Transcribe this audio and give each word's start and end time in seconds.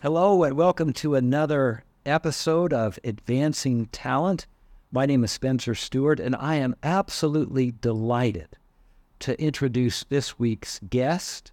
Hello, 0.00 0.44
and 0.44 0.56
welcome 0.56 0.92
to 0.92 1.16
another 1.16 1.82
episode 2.06 2.72
of 2.72 3.00
Advancing 3.02 3.86
Talent. 3.86 4.46
My 4.92 5.06
name 5.06 5.24
is 5.24 5.32
Spencer 5.32 5.74
Stewart, 5.74 6.20
and 6.20 6.36
I 6.36 6.54
am 6.54 6.76
absolutely 6.84 7.72
delighted 7.80 8.46
to 9.18 9.42
introduce 9.42 10.04
this 10.04 10.38
week's 10.38 10.78
guest. 10.88 11.50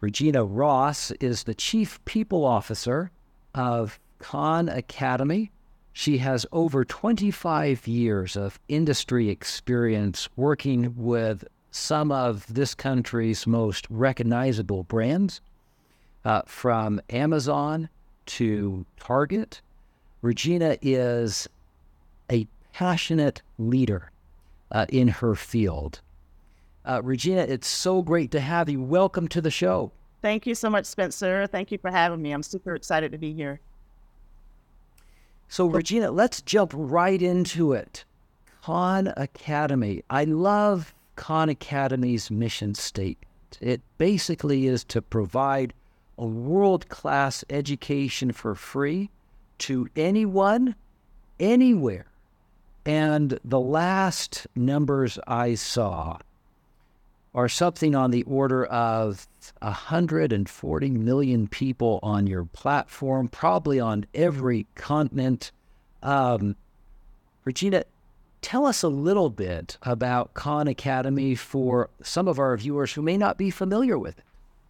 Regina 0.00 0.44
Ross 0.44 1.10
is 1.18 1.42
the 1.42 1.54
Chief 1.54 1.98
People 2.04 2.44
Officer 2.44 3.10
of 3.56 3.98
Khan 4.20 4.68
Academy. 4.68 5.50
She 5.92 6.18
has 6.18 6.46
over 6.52 6.84
25 6.84 7.88
years 7.88 8.36
of 8.36 8.60
industry 8.68 9.30
experience 9.30 10.28
working 10.36 10.94
with 10.96 11.42
some 11.72 12.12
of 12.12 12.46
this 12.54 12.72
country's 12.72 13.48
most 13.48 13.88
recognizable 13.90 14.84
brands, 14.84 15.40
uh, 16.24 16.42
from 16.46 17.00
Amazon 17.10 17.88
to 18.26 18.86
Target. 18.98 19.60
Regina 20.22 20.76
is 20.80 21.48
a 22.30 22.46
passionate 22.72 23.42
leader 23.58 24.10
uh, 24.72 24.86
in 24.88 25.08
her 25.08 25.34
field. 25.34 26.00
Uh, 26.84 27.00
Regina, 27.02 27.42
it's 27.42 27.68
so 27.68 28.02
great 28.02 28.30
to 28.30 28.40
have 28.40 28.68
you. 28.68 28.82
Welcome 28.82 29.28
to 29.28 29.40
the 29.40 29.50
show. 29.50 29.92
Thank 30.22 30.46
you 30.46 30.54
so 30.54 30.70
much, 30.70 30.86
Spencer. 30.86 31.46
Thank 31.46 31.70
you 31.70 31.78
for 31.78 31.90
having 31.90 32.22
me. 32.22 32.32
I'm 32.32 32.42
super 32.42 32.74
excited 32.74 33.12
to 33.12 33.18
be 33.18 33.34
here. 33.34 33.60
So, 35.48 35.66
Regina, 35.66 36.10
let's 36.10 36.40
jump 36.40 36.72
right 36.74 37.20
into 37.20 37.74
it. 37.74 38.04
Khan 38.62 39.12
Academy. 39.18 40.02
I 40.08 40.24
love 40.24 40.94
Khan 41.16 41.50
Academy's 41.50 42.30
mission 42.30 42.74
statement. 42.74 43.28
It 43.60 43.82
basically 43.98 44.66
is 44.66 44.84
to 44.84 45.02
provide 45.02 45.74
a 46.18 46.26
world 46.26 46.88
class 46.88 47.44
education 47.50 48.32
for 48.32 48.54
free 48.54 49.10
to 49.58 49.88
anyone, 49.96 50.74
anywhere. 51.40 52.06
And 52.86 53.38
the 53.44 53.60
last 53.60 54.46
numbers 54.54 55.18
I 55.26 55.54
saw 55.54 56.18
are 57.34 57.48
something 57.48 57.94
on 57.94 58.10
the 58.10 58.22
order 58.24 58.64
of 58.66 59.26
140 59.60 60.90
million 60.90 61.48
people 61.48 61.98
on 62.02 62.26
your 62.26 62.44
platform, 62.44 63.28
probably 63.28 63.80
on 63.80 64.06
every 64.14 64.66
continent. 64.76 65.50
Um, 66.02 66.54
Regina, 67.44 67.84
tell 68.40 68.66
us 68.66 68.82
a 68.82 68.88
little 68.88 69.30
bit 69.30 69.78
about 69.82 70.34
Khan 70.34 70.68
Academy 70.68 71.34
for 71.34 71.90
some 72.02 72.28
of 72.28 72.38
our 72.38 72.56
viewers 72.56 72.92
who 72.92 73.02
may 73.02 73.16
not 73.16 73.36
be 73.36 73.50
familiar 73.50 73.98
with 73.98 74.18
it. 74.18 74.24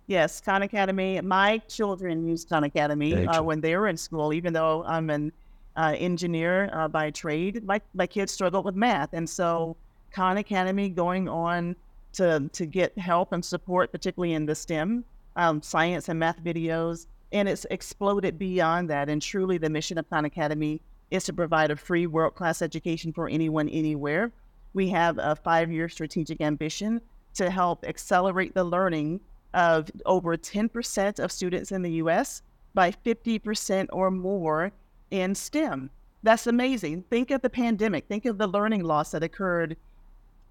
Yes, 0.07 0.41
Khan 0.41 0.63
Academy. 0.63 1.21
My 1.23 1.59
children 1.69 2.27
used 2.27 2.49
Khan 2.49 2.65
Academy 2.65 3.27
uh, 3.27 3.43
when 3.43 3.61
they 3.61 3.75
were 3.77 3.89
in 3.89 3.97
school, 3.97 4.35
even 4.35 4.53
though 4.53 4.85
I'm 4.85 5.09
an 5.09 5.33
uh, 5.77 5.95
engineer 5.97 6.71
uh, 6.73 6.89
by 6.89 7.11
trade. 7.11 7.65
My, 7.65 7.81
my 7.95 8.07
kids 8.07 8.33
struggled 8.33 8.67
with 8.67 8.77
math. 8.77 9.15
And 9.15 9.29
so 9.29 9.77
Khan 10.13 10.37
Academy 10.37 10.91
going 10.91 11.29
on 11.29 11.75
to, 12.13 12.49
to 12.53 12.67
get 12.67 12.97
help 12.99 13.33
and 13.33 13.45
support, 13.45 13.93
particularly 13.93 14.35
in 14.35 14.45
the 14.47 14.55
STEM, 14.55 15.05
um, 15.37 15.63
science 15.63 16.09
and 16.09 16.19
math 16.19 16.43
videos. 16.45 17.07
And 17.33 17.49
it's 17.49 17.67
exploded 17.71 18.39
beyond 18.39 18.91
that. 18.91 19.09
And 19.09 19.23
truly, 19.23 19.59
the 19.59 19.71
mission 19.71 19.97
of 19.97 20.09
Khan 20.11 20.27
Academy 20.27 20.83
is 21.11 21.25
to 21.25 21.33
provide 21.33 21.71
a 21.71 21.77
free 21.77 22.07
world 22.07 22.35
class 22.35 22.61
education 22.61 23.13
for 23.13 23.29
anyone, 23.29 23.69
anywhere. 23.71 24.33
We 24.75 24.89
have 24.91 25.19
a 25.19 25.35
five 25.35 25.73
year 25.73 25.89
strategic 25.89 26.41
ambition 26.41 27.01
to 27.35 27.51
help 27.51 27.85
accelerate 27.85 28.55
the 28.55 28.65
learning 28.65 29.21
of 29.55 29.91
over 30.05 30.37
10% 30.37 31.19
of 31.19 31.33
students 31.33 31.73
in 31.73 31.83
the 31.83 31.93
US 31.93 32.43
by 32.75 32.91
50% 32.91 33.87
or 33.93 34.11
more 34.11 34.73
in 35.11 35.35
STEM. 35.35 35.91
That's 36.23 36.47
amazing. 36.47 37.05
Think 37.09 37.31
of 37.31 37.41
the 37.41 37.51
pandemic, 37.51 38.07
think 38.09 38.27
of 38.27 38.37
the 38.37 38.47
learning 38.47 38.83
loss 38.83 39.13
that 39.13 39.23
occurred 39.23 39.77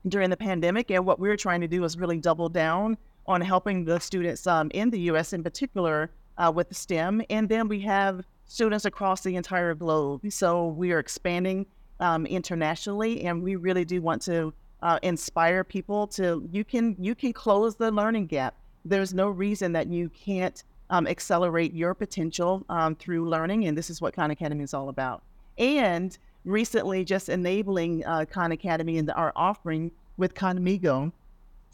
during 0.07 0.29
the 0.29 0.37
pandemic. 0.37 0.89
And 0.89 1.05
what 1.05 1.19
we're 1.19 1.37
trying 1.37 1.61
to 1.61 1.67
do 1.67 1.83
is 1.83 1.97
really 1.97 2.17
double 2.17 2.49
down 2.49 2.97
on 3.27 3.41
helping 3.41 3.85
the 3.85 3.99
students 3.99 4.47
um, 4.47 4.71
in 4.73 4.89
the 4.89 4.99
US 5.11 5.33
in 5.33 5.43
particular 5.43 6.09
uh, 6.37 6.51
with 6.53 6.75
STEM. 6.75 7.21
And 7.29 7.47
then 7.47 7.67
we 7.67 7.79
have 7.81 8.25
students 8.45 8.85
across 8.85 9.21
the 9.21 9.35
entire 9.35 9.73
globe. 9.73 10.21
So 10.29 10.67
we 10.67 10.91
are 10.91 10.99
expanding 10.99 11.65
um, 11.99 12.25
internationally, 12.25 13.23
and 13.25 13.41
we 13.41 13.55
really 13.55 13.85
do 13.85 14.01
want 14.01 14.21
to 14.23 14.53
uh, 14.81 14.99
inspire 15.01 15.63
people 15.63 16.05
to 16.05 16.47
you 16.51 16.65
can 16.65 16.95
you 16.99 17.15
can 17.15 17.31
close 17.31 17.75
the 17.75 17.89
learning 17.89 18.27
gap. 18.27 18.55
There's 18.85 19.13
no 19.13 19.29
reason 19.29 19.71
that 19.73 19.87
you 19.87 20.09
can't 20.09 20.63
um, 20.89 21.07
accelerate 21.07 21.73
your 21.73 21.93
potential 21.93 22.65
um, 22.69 22.95
through 22.95 23.27
learning, 23.29 23.65
and 23.65 23.77
this 23.77 23.89
is 23.89 24.01
what 24.01 24.13
Khan 24.13 24.31
Academy 24.31 24.63
is 24.63 24.73
all 24.73 24.89
about. 24.89 25.23
And 25.57 26.17
recently, 26.45 27.05
just 27.05 27.29
enabling 27.29 28.05
uh, 28.05 28.25
Khan 28.29 28.51
Academy 28.51 28.97
and 28.97 29.09
our 29.11 29.31
offering 29.35 29.91
with 30.17 30.33
Khanmigo, 30.35 31.11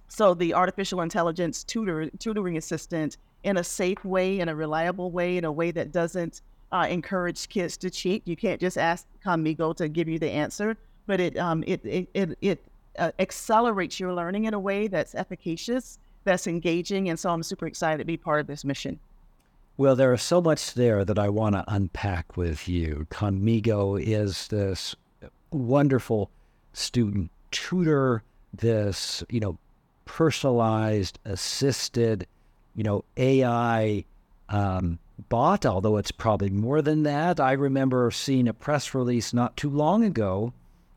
so 0.07 0.33
the 0.33 0.53
artificial 0.53 1.01
intelligence 1.01 1.63
tutor 1.63 2.09
tutoring 2.19 2.57
assistant 2.57 3.17
in 3.43 3.57
a 3.57 3.63
safe 3.63 4.03
way, 4.03 4.39
in 4.39 4.49
a 4.49 4.55
reliable 4.55 5.11
way, 5.11 5.37
in 5.37 5.45
a 5.45 5.51
way 5.51 5.71
that 5.71 5.91
doesn't 5.91 6.41
uh, 6.71 6.87
encourage 6.89 7.47
kids 7.49 7.77
to 7.77 7.89
cheat. 7.89 8.27
You 8.27 8.35
can't 8.35 8.59
just 8.59 8.77
ask 8.77 9.05
Khanmigo 9.25 9.75
to 9.77 9.87
give 9.87 10.07
you 10.07 10.19
the 10.19 10.29
answer, 10.29 10.77
but 11.07 11.19
it 11.19 11.37
um, 11.37 11.63
it 11.65 11.81
it 11.83 12.09
it, 12.13 12.37
it 12.41 12.63
uh, 12.97 13.11
accelerates 13.19 13.99
your 13.99 14.13
learning 14.13 14.45
in 14.45 14.53
a 14.53 14.59
way 14.59 14.87
that's 14.87 15.15
efficacious, 15.15 15.99
that's 16.23 16.47
engaging, 16.47 17.09
and 17.09 17.19
so 17.19 17.29
I'm 17.29 17.43
super 17.43 17.67
excited 17.67 17.99
to 17.99 18.05
be 18.05 18.17
part 18.17 18.41
of 18.41 18.47
this 18.47 18.65
mission. 18.65 18.99
Well, 19.77 19.95
there 19.95 20.13
is 20.13 20.21
so 20.21 20.41
much 20.41 20.73
there 20.73 21.05
that 21.05 21.17
I 21.17 21.29
want 21.29 21.55
to 21.55 21.63
unpack 21.67 22.35
with 22.35 22.67
you. 22.67 23.07
Khanmigo 23.09 24.01
is 24.01 24.47
this 24.49 24.95
wonderful 25.51 26.29
student 26.73 27.31
tutor, 27.51 28.23
this 28.53 29.23
you 29.29 29.39
know 29.39 29.57
personalized, 30.05 31.19
assisted, 31.25 32.27
you 32.75 32.83
know 32.83 33.05
AI. 33.17 34.05
Um, 34.49 34.99
bought, 35.27 35.65
although 35.65 35.97
it's 35.97 36.11
probably 36.11 36.49
more 36.49 36.81
than 36.81 37.03
that. 37.03 37.39
I 37.39 37.51
remember 37.51 38.09
seeing 38.09 38.47
a 38.47 38.53
press 38.53 38.95
release 38.95 39.33
not 39.33 39.57
too 39.57 39.69
long 39.69 40.03
ago 40.03 40.53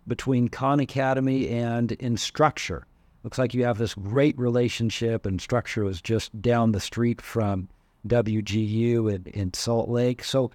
between 0.06 0.48
Khan 0.48 0.80
Academy 0.80 1.48
and 1.48 1.90
Instructure. 1.90 2.82
Looks 3.24 3.38
like 3.38 3.54
you 3.54 3.64
have 3.64 3.78
this 3.78 3.94
great 3.94 4.38
relationship. 4.38 5.24
Instructure 5.24 5.84
was 5.84 6.02
just 6.02 6.40
down 6.42 6.72
the 6.72 6.80
street 6.80 7.20
from 7.20 7.68
WGU 8.06 9.14
in, 9.14 9.26
in 9.26 9.54
Salt 9.54 9.88
Lake. 9.88 10.24
So 10.24 10.50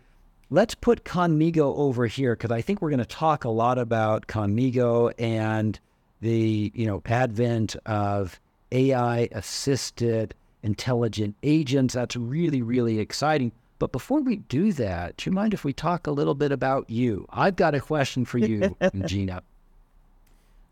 let's 0.50 0.75
put 0.75 1.05
Khanmigo 1.05 1.78
over 1.78 2.07
here 2.07 2.35
because 2.35 2.51
I 2.51 2.61
think 2.61 2.81
we're 2.81 2.89
going 2.89 3.00
to 3.00 3.05
talk 3.05 3.45
a 3.45 3.50
lot 3.50 3.78
about 3.78 4.28
Khanmigo 4.28 5.13
and 5.17 5.79
the 6.19 6.72
you 6.73 6.88
know 6.88 7.01
advent 7.05 7.75
of 7.85 8.39
AI 8.72 9.29
assisted 9.31 10.35
intelligent 10.63 11.35
agents. 11.44 11.94
That's 11.94 12.16
really, 12.16 12.61
really 12.61 12.99
exciting. 12.99 13.51
But 13.79 13.91
before 13.91 14.22
we 14.22 14.38
do 14.38 14.73
that, 14.73 15.17
do 15.17 15.29
you 15.29 15.34
mind 15.34 15.53
if 15.53 15.63
we 15.63 15.72
talk 15.72 16.07
a 16.07 16.11
little 16.11 16.34
bit 16.34 16.51
about 16.51 16.89
you? 16.89 17.28
I've 17.29 17.55
got 17.55 17.75
a 17.75 17.79
question 17.79 18.25
for 18.25 18.39
you, 18.39 18.75
Gina. 19.05 19.44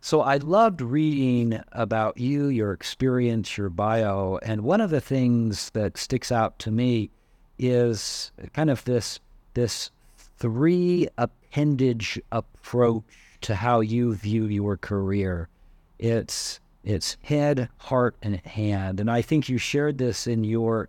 So 0.05 0.21
I 0.21 0.37
loved 0.37 0.81
reading 0.81 1.59
about 1.71 2.19
you, 2.19 2.45
your 2.49 2.73
experience, 2.73 3.57
your 3.57 3.71
bio, 3.71 4.37
and 4.43 4.61
one 4.61 4.79
of 4.79 4.91
the 4.91 5.01
things 5.01 5.71
that 5.71 5.97
sticks 5.97 6.31
out 6.31 6.59
to 6.59 6.69
me 6.69 7.09
is 7.57 8.31
kind 8.53 8.69
of 8.69 8.83
this 8.83 9.19
this 9.55 9.89
three 10.37 11.07
appendage 11.17 12.21
approach 12.31 13.01
to 13.41 13.55
how 13.55 13.79
you 13.79 14.13
view 14.13 14.45
your 14.45 14.77
career. 14.77 15.49
It's 15.97 16.59
it's 16.83 17.17
head, 17.23 17.69
heart, 17.77 18.15
and 18.21 18.35
hand. 18.45 18.99
And 18.99 19.09
I 19.09 19.23
think 19.23 19.49
you 19.49 19.57
shared 19.57 19.97
this 19.97 20.27
in 20.27 20.43
your 20.43 20.87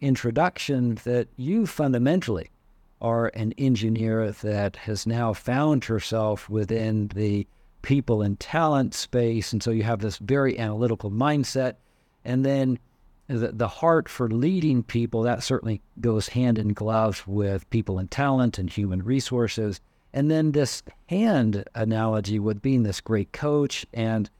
introduction 0.00 0.96
that 1.04 1.28
you 1.36 1.64
fundamentally 1.64 2.50
are 3.00 3.28
an 3.34 3.54
engineer 3.56 4.32
that 4.32 4.74
has 4.74 5.06
now 5.06 5.32
found 5.32 5.84
herself 5.84 6.50
within 6.50 7.06
the 7.14 7.46
people 7.82 8.22
and 8.22 8.38
talent 8.38 8.94
space. 8.94 9.52
And 9.52 9.62
so 9.62 9.70
you 9.70 9.82
have 9.82 10.00
this 10.00 10.18
very 10.18 10.58
analytical 10.58 11.10
mindset. 11.10 11.76
And 12.24 12.44
then 12.44 12.78
the, 13.28 13.52
the 13.52 13.68
heart 13.68 14.08
for 14.08 14.28
leading 14.28 14.82
people, 14.82 15.22
that 15.22 15.42
certainly 15.42 15.80
goes 16.00 16.28
hand 16.28 16.58
in 16.58 16.72
glove 16.72 17.24
with 17.26 17.68
people 17.70 17.98
and 17.98 18.10
talent 18.10 18.58
and 18.58 18.70
human 18.70 19.02
resources. 19.02 19.80
And 20.12 20.30
then 20.30 20.52
this 20.52 20.82
hand 21.06 21.64
analogy 21.74 22.38
with 22.38 22.62
being 22.62 22.82
this 22.82 23.00
great 23.00 23.32
coach 23.32 23.86
and 23.92 24.30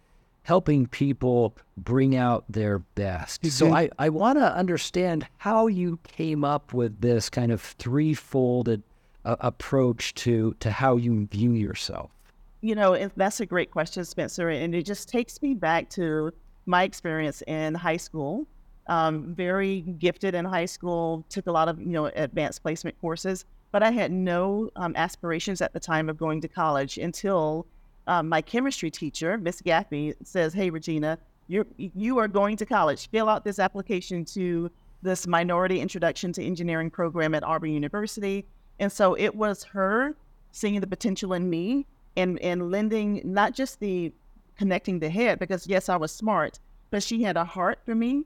helping 0.42 0.86
people 0.86 1.54
bring 1.76 2.16
out 2.16 2.42
their 2.48 2.78
best. 2.78 3.42
Mm-hmm. 3.42 3.50
So 3.50 3.72
I, 3.72 3.90
I 3.98 4.08
want 4.08 4.38
to 4.38 4.56
understand 4.56 5.26
how 5.36 5.66
you 5.66 5.98
came 6.04 6.42
up 6.42 6.72
with 6.72 7.02
this 7.02 7.28
kind 7.28 7.52
of 7.52 7.60
threefold 7.60 8.68
uh, 8.70 9.36
approach 9.40 10.14
to 10.14 10.56
to 10.60 10.70
how 10.70 10.96
you 10.96 11.26
view 11.30 11.52
yourself. 11.52 12.10
You 12.60 12.74
know, 12.74 12.92
if 12.94 13.14
that's 13.14 13.40
a 13.40 13.46
great 13.46 13.70
question, 13.70 14.04
Spencer, 14.04 14.48
and 14.48 14.74
it 14.74 14.82
just 14.84 15.08
takes 15.08 15.40
me 15.42 15.54
back 15.54 15.88
to 15.90 16.32
my 16.66 16.82
experience 16.82 17.42
in 17.46 17.74
high 17.74 17.96
school. 17.98 18.46
um, 18.88 19.34
very 19.34 19.82
gifted 19.82 20.34
in 20.34 20.44
high 20.44 20.64
school, 20.64 21.24
took 21.28 21.46
a 21.46 21.52
lot 21.52 21.68
of, 21.68 21.80
you 21.80 21.88
know, 21.88 22.06
advanced 22.06 22.62
placement 22.62 22.98
courses, 23.00 23.44
but 23.70 23.82
I 23.82 23.90
had 23.90 24.10
no 24.10 24.70
um, 24.76 24.94
aspirations 24.96 25.60
at 25.60 25.72
the 25.74 25.80
time 25.80 26.08
of 26.08 26.16
going 26.16 26.40
to 26.40 26.48
college 26.48 26.96
until 26.96 27.66
um, 28.06 28.28
my 28.28 28.40
chemistry 28.40 28.90
teacher, 28.90 29.36
Miss 29.36 29.60
Gaffney, 29.60 30.14
says, 30.24 30.54
"Hey, 30.54 30.70
Regina, 30.70 31.18
you 31.48 31.66
you 31.76 32.18
are 32.18 32.28
going 32.28 32.56
to 32.56 32.64
college. 32.64 33.10
Fill 33.10 33.28
out 33.28 33.44
this 33.44 33.58
application 33.58 34.24
to 34.26 34.70
this 35.02 35.26
minority 35.26 35.80
introduction 35.80 36.32
to 36.32 36.42
engineering 36.42 36.90
program 36.90 37.34
at 37.34 37.44
Auburn 37.44 37.72
University." 37.72 38.46
And 38.80 38.90
so 38.90 39.14
it 39.14 39.34
was 39.34 39.62
her 39.64 40.16
seeing 40.52 40.80
the 40.80 40.86
potential 40.86 41.34
in 41.34 41.50
me 41.50 41.86
and 42.16 42.38
and 42.40 42.70
lending 42.70 43.22
not 43.24 43.54
just 43.54 43.80
the 43.80 44.12
connecting 44.56 44.98
the 44.98 45.08
head 45.08 45.38
because 45.38 45.66
yes, 45.66 45.88
I 45.88 45.96
was 45.96 46.12
smart, 46.12 46.58
but 46.90 47.02
she 47.02 47.22
had 47.22 47.36
a 47.36 47.44
heart 47.44 47.80
for 47.84 47.94
me 47.94 48.24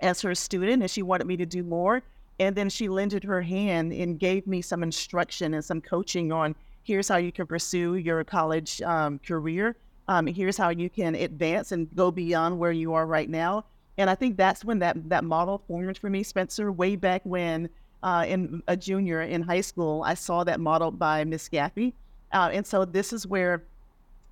as 0.00 0.20
her 0.22 0.34
student 0.34 0.82
and 0.82 0.90
she 0.90 1.02
wanted 1.02 1.26
me 1.26 1.36
to 1.36 1.46
do 1.46 1.62
more. 1.62 2.02
And 2.40 2.56
then 2.56 2.68
she 2.68 2.88
lended 2.88 3.22
her 3.22 3.42
hand 3.42 3.92
and 3.92 4.18
gave 4.18 4.46
me 4.46 4.60
some 4.60 4.82
instruction 4.82 5.54
and 5.54 5.64
some 5.64 5.80
coaching 5.80 6.32
on 6.32 6.56
here's 6.82 7.08
how 7.08 7.16
you 7.16 7.32
can 7.32 7.46
pursue 7.46 7.94
your 7.94 8.22
college 8.24 8.82
um, 8.82 9.18
career. 9.20 9.76
Um, 10.08 10.26
here's 10.26 10.56
how 10.56 10.68
you 10.68 10.90
can 10.90 11.14
advance 11.14 11.72
and 11.72 11.88
go 11.94 12.10
beyond 12.10 12.58
where 12.58 12.72
you 12.72 12.92
are 12.92 13.06
right 13.06 13.30
now. 13.30 13.64
And 13.96 14.10
I 14.10 14.14
think 14.14 14.36
that's 14.36 14.64
when 14.64 14.80
that 14.80 15.08
that 15.08 15.24
model 15.24 15.62
formed 15.66 15.98
for 15.98 16.10
me, 16.10 16.22
Spencer, 16.22 16.72
way 16.72 16.96
back 16.96 17.22
when 17.24 17.68
uh, 18.02 18.24
in 18.28 18.62
a 18.68 18.76
junior 18.76 19.22
in 19.22 19.40
high 19.40 19.62
school, 19.62 20.02
I 20.02 20.14
saw 20.14 20.44
that 20.44 20.60
model 20.60 20.90
by 20.90 21.24
Miss 21.24 21.48
Gaffey. 21.48 21.94
Uh, 22.34 22.50
and 22.52 22.66
so 22.66 22.84
this 22.84 23.12
is 23.12 23.26
where 23.26 23.62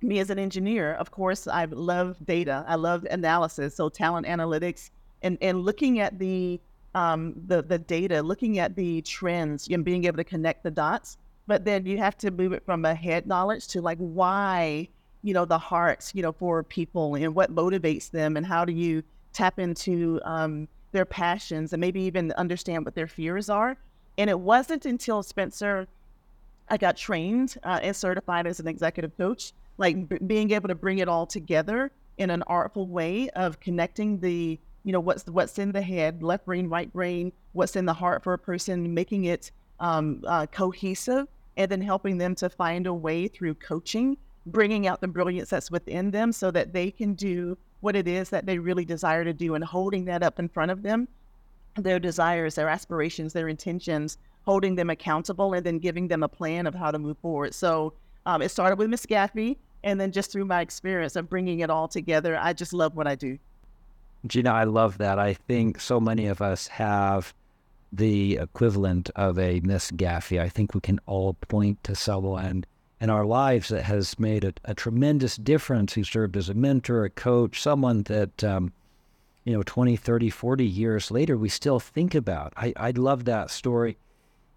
me 0.01 0.19
as 0.19 0.29
an 0.29 0.37
engineer, 0.37 0.93
of 0.95 1.09
course, 1.09 1.47
I 1.47 1.65
love 1.65 2.17
data. 2.25 2.65
I 2.67 2.75
love 2.75 3.07
analysis. 3.09 3.75
So 3.75 3.89
talent 3.89 4.27
analytics 4.27 4.91
and, 5.23 5.37
and 5.41 5.61
looking 5.61 5.99
at 6.01 6.19
the, 6.19 6.59
um, 6.93 7.33
the, 7.47 7.63
the 7.63 7.79
data, 7.79 8.21
looking 8.21 8.59
at 8.59 8.75
the 8.75 9.01
trends 9.03 9.69
and 9.69 9.85
being 9.85 10.03
able 10.03 10.17
to 10.17 10.23
connect 10.25 10.63
the 10.63 10.71
dots. 10.71 11.17
But 11.47 11.63
then 11.65 11.85
you 11.85 11.97
have 11.97 12.17
to 12.17 12.31
move 12.31 12.51
it 12.51 12.65
from 12.65 12.85
a 12.85 12.93
head 12.93 13.25
knowledge 13.25 13.67
to 13.69 13.81
like 13.81 13.97
why, 13.97 14.89
you 15.23 15.33
know, 15.33 15.45
the 15.45 15.57
hearts, 15.57 16.13
you 16.13 16.21
know, 16.21 16.33
for 16.33 16.63
people 16.63 17.15
and 17.15 17.33
what 17.33 17.55
motivates 17.55 18.11
them 18.11 18.35
and 18.35 18.45
how 18.45 18.65
do 18.65 18.73
you 18.73 19.03
tap 19.31 19.59
into 19.59 20.19
um, 20.25 20.67
their 20.91 21.05
passions 21.05 21.73
and 21.73 21.79
maybe 21.79 22.01
even 22.01 22.33
understand 22.33 22.83
what 22.83 22.95
their 22.95 23.07
fears 23.07 23.49
are. 23.49 23.77
And 24.17 24.29
it 24.29 24.39
wasn't 24.39 24.85
until 24.85 25.23
Spencer, 25.23 25.87
I 26.69 26.77
got 26.77 26.97
trained 26.97 27.55
uh, 27.63 27.79
and 27.81 27.95
certified 27.95 28.47
as 28.47 28.59
an 28.59 28.67
executive 28.67 29.15
coach 29.17 29.53
like 29.77 30.07
b- 30.07 30.17
being 30.25 30.51
able 30.51 30.69
to 30.69 30.75
bring 30.75 30.99
it 30.99 31.07
all 31.07 31.25
together 31.25 31.91
in 32.17 32.29
an 32.29 32.43
artful 32.43 32.87
way 32.87 33.29
of 33.31 33.59
connecting 33.59 34.19
the 34.19 34.59
you 34.83 34.91
know 34.91 34.99
what's 34.99 35.25
what's 35.25 35.57
in 35.57 35.71
the 35.71 35.81
head 35.81 36.21
left 36.21 36.45
brain 36.45 36.67
right 36.67 36.91
brain 36.91 37.31
what's 37.53 37.75
in 37.75 37.85
the 37.85 37.93
heart 37.93 38.23
for 38.23 38.33
a 38.33 38.37
person 38.37 38.93
making 38.93 39.25
it 39.25 39.51
um, 39.79 40.21
uh, 40.27 40.45
cohesive 40.47 41.27
and 41.57 41.71
then 41.71 41.81
helping 41.81 42.17
them 42.17 42.35
to 42.35 42.49
find 42.49 42.87
a 42.87 42.93
way 42.93 43.27
through 43.27 43.55
coaching 43.55 44.17
bringing 44.45 44.87
out 44.87 45.01
the 45.01 45.07
brilliance 45.07 45.49
that's 45.49 45.71
within 45.71 46.11
them 46.11 46.31
so 46.31 46.51
that 46.51 46.73
they 46.73 46.91
can 46.91 47.13
do 47.13 47.57
what 47.79 47.95
it 47.95 48.07
is 48.07 48.29
that 48.29 48.45
they 48.45 48.59
really 48.59 48.85
desire 48.85 49.23
to 49.23 49.33
do 49.33 49.55
and 49.55 49.63
holding 49.63 50.05
that 50.05 50.21
up 50.21 50.39
in 50.39 50.49
front 50.49 50.69
of 50.71 50.83
them 50.83 51.07
their 51.77 51.99
desires 51.99 52.55
their 52.55 52.69
aspirations 52.69 53.33
their 53.33 53.47
intentions 53.47 54.17
holding 54.45 54.75
them 54.75 54.89
accountable 54.89 55.53
and 55.53 55.65
then 55.65 55.79
giving 55.79 56.07
them 56.07 56.23
a 56.23 56.27
plan 56.27 56.67
of 56.67 56.75
how 56.75 56.91
to 56.91 56.99
move 56.99 57.17
forward 57.19 57.53
so 57.53 57.93
um, 58.25 58.41
it 58.41 58.49
started 58.49 58.77
with 58.77 58.89
Miss 58.89 59.05
Gaffey, 59.05 59.57
and 59.83 59.99
then 59.99 60.11
just 60.11 60.31
through 60.31 60.45
my 60.45 60.61
experience 60.61 61.15
of 61.15 61.29
bringing 61.29 61.59
it 61.59 61.69
all 61.69 61.87
together, 61.87 62.37
I 62.39 62.53
just 62.53 62.73
love 62.73 62.95
what 62.95 63.07
I 63.07 63.15
do. 63.15 63.37
Gina, 64.25 64.51
I 64.51 64.63
love 64.63 64.97
that. 64.99 65.19
I 65.19 65.33
think 65.33 65.81
so 65.81 65.99
many 65.99 66.27
of 66.27 66.41
us 66.41 66.67
have 66.67 67.33
the 67.91 68.37
equivalent 68.37 69.09
of 69.15 69.37
a 69.37 69.59
Miss 69.59 69.91
Gaffey. 69.91 70.39
I 70.39 70.47
think 70.47 70.73
we 70.73 70.79
can 70.79 70.99
all 71.05 71.33
point 71.33 71.83
to 71.83 71.95
someone 71.95 72.63
in 73.01 73.09
our 73.09 73.25
lives 73.25 73.67
that 73.67 73.83
has 73.83 74.17
made 74.17 74.45
a, 74.45 74.53
a 74.63 74.73
tremendous 74.73 75.35
difference, 75.35 75.93
who 75.93 76.05
served 76.05 76.37
as 76.37 76.47
a 76.47 76.53
mentor, 76.53 77.03
a 77.03 77.09
coach, 77.09 77.61
someone 77.61 78.03
that, 78.03 78.41
um, 78.45 78.71
you 79.43 79.51
know, 79.51 79.63
20, 79.63 79.97
30, 79.97 80.29
40 80.29 80.65
years 80.65 81.11
later, 81.11 81.37
we 81.37 81.49
still 81.49 81.81
think 81.81 82.15
about. 82.15 82.53
I, 82.55 82.73
I 82.77 82.91
love 82.91 83.25
that 83.25 83.51
story. 83.51 83.97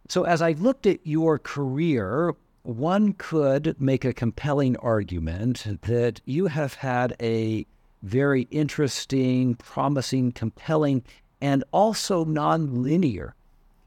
So 0.08 0.25
as 0.25 0.43
I 0.43 0.53
looked 0.53 0.87
at 0.87 1.00
your 1.05 1.38
career, 1.38 2.35
one 2.62 3.12
could 3.12 3.81
make 3.81 4.05
a 4.05 4.12
compelling 4.12 4.76
argument 4.79 5.81
that 5.82 6.20
you 6.25 6.47
have 6.47 6.75
had 6.75 7.17
a 7.20 7.67
very 8.03 8.43
interesting, 8.50 9.55
promising, 9.56 10.32
compelling, 10.32 11.03
and 11.41 11.64
also 11.73 12.25
nonlinear 12.25 13.32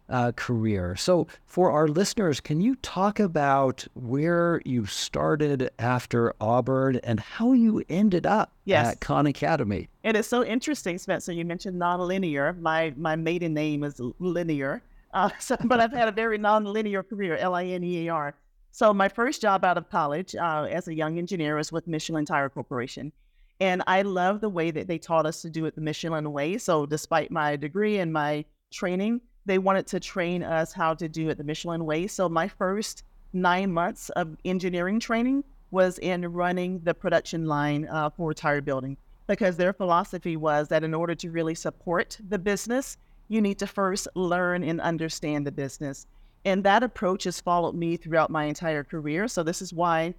uh, 0.09 0.31
career. 0.35 0.95
So, 0.95 1.27
for 1.45 1.71
our 1.71 1.87
listeners, 1.87 2.39
can 2.39 2.61
you 2.61 2.75
talk 2.77 3.19
about 3.19 3.85
where 3.93 4.61
you 4.65 4.85
started 4.85 5.69
after 5.77 6.33
Auburn 6.41 6.97
and 7.03 7.19
how 7.19 7.53
you 7.53 7.83
ended 7.89 8.25
up 8.25 8.51
yes. 8.65 8.87
at 8.87 9.01
Khan 9.01 9.27
Academy? 9.27 9.87
It 10.03 10.15
is 10.15 10.25
so 10.25 10.43
interesting, 10.43 10.97
Spencer. 10.97 11.31
You 11.31 11.45
mentioned 11.45 11.79
nonlinear. 11.79 12.59
My 12.59 12.93
my 12.97 13.15
maiden 13.15 13.53
name 13.53 13.83
is 13.83 14.01
linear, 14.19 14.81
uh, 15.13 15.29
so, 15.39 15.57
but 15.65 15.79
I've 15.79 15.91
had 15.91 16.07
a 16.07 16.11
very 16.11 16.37
nonlinear 16.37 17.07
career. 17.07 17.35
L 17.37 17.55
I 17.55 17.65
N 17.65 17.83
E 17.83 18.07
A 18.07 18.13
R. 18.13 18.35
So 18.71 18.93
my 18.93 19.09
first 19.09 19.41
job 19.41 19.65
out 19.65 19.77
of 19.77 19.89
college 19.89 20.35
uh, 20.35 20.67
as 20.69 20.87
a 20.87 20.93
young 20.93 21.17
engineer 21.17 21.55
was 21.55 21.71
with 21.71 21.87
Michelin 21.87 22.25
Tire 22.25 22.49
Corporation. 22.49 23.11
And 23.59 23.83
I 23.87 24.03
love 24.03 24.41
the 24.41 24.49
way 24.49 24.71
that 24.71 24.87
they 24.87 24.97
taught 24.97 25.25
us 25.25 25.41
to 25.41 25.49
do 25.49 25.65
it 25.65 25.75
the 25.75 25.81
Michelin 25.81 26.31
way. 26.31 26.57
So 26.57 26.85
despite 26.85 27.29
my 27.31 27.55
degree 27.55 27.97
and 27.99 28.13
my 28.13 28.45
training, 28.71 29.21
they 29.45 29.57
wanted 29.57 29.87
to 29.87 29.99
train 29.99 30.43
us 30.43 30.71
how 30.71 30.93
to 30.93 31.09
do 31.09 31.29
it 31.29 31.37
the 31.37 31.43
Michelin 31.43 31.85
way. 31.85 32.07
So 32.07 32.29
my 32.29 32.47
first 32.47 33.03
nine 33.33 33.71
months 33.71 34.09
of 34.11 34.37
engineering 34.45 34.99
training 34.99 35.43
was 35.71 35.99
in 35.99 36.31
running 36.31 36.79
the 36.83 36.93
production 36.93 37.45
line 37.45 37.87
uh, 37.89 38.09
for 38.09 38.33
tire 38.33 38.61
building 38.61 38.97
because 39.27 39.57
their 39.57 39.73
philosophy 39.73 40.37
was 40.37 40.67
that 40.69 40.83
in 40.83 40.93
order 40.93 41.13
to 41.15 41.29
really 41.29 41.53
support 41.53 42.17
the 42.29 42.39
business, 42.39 42.97
you 43.29 43.41
need 43.41 43.59
to 43.59 43.67
first 43.67 44.07
learn 44.15 44.63
and 44.63 44.81
understand 44.81 45.47
the 45.47 45.51
business. 45.51 46.05
And 46.45 46.63
that 46.63 46.83
approach 46.83 47.23
has 47.25 47.39
followed 47.39 47.75
me 47.75 47.95
throughout 47.95 48.29
my 48.29 48.45
entire 48.45 48.83
career. 48.83 49.27
So 49.27 49.43
this 49.43 49.61
is 49.61 49.71
why 49.71 50.13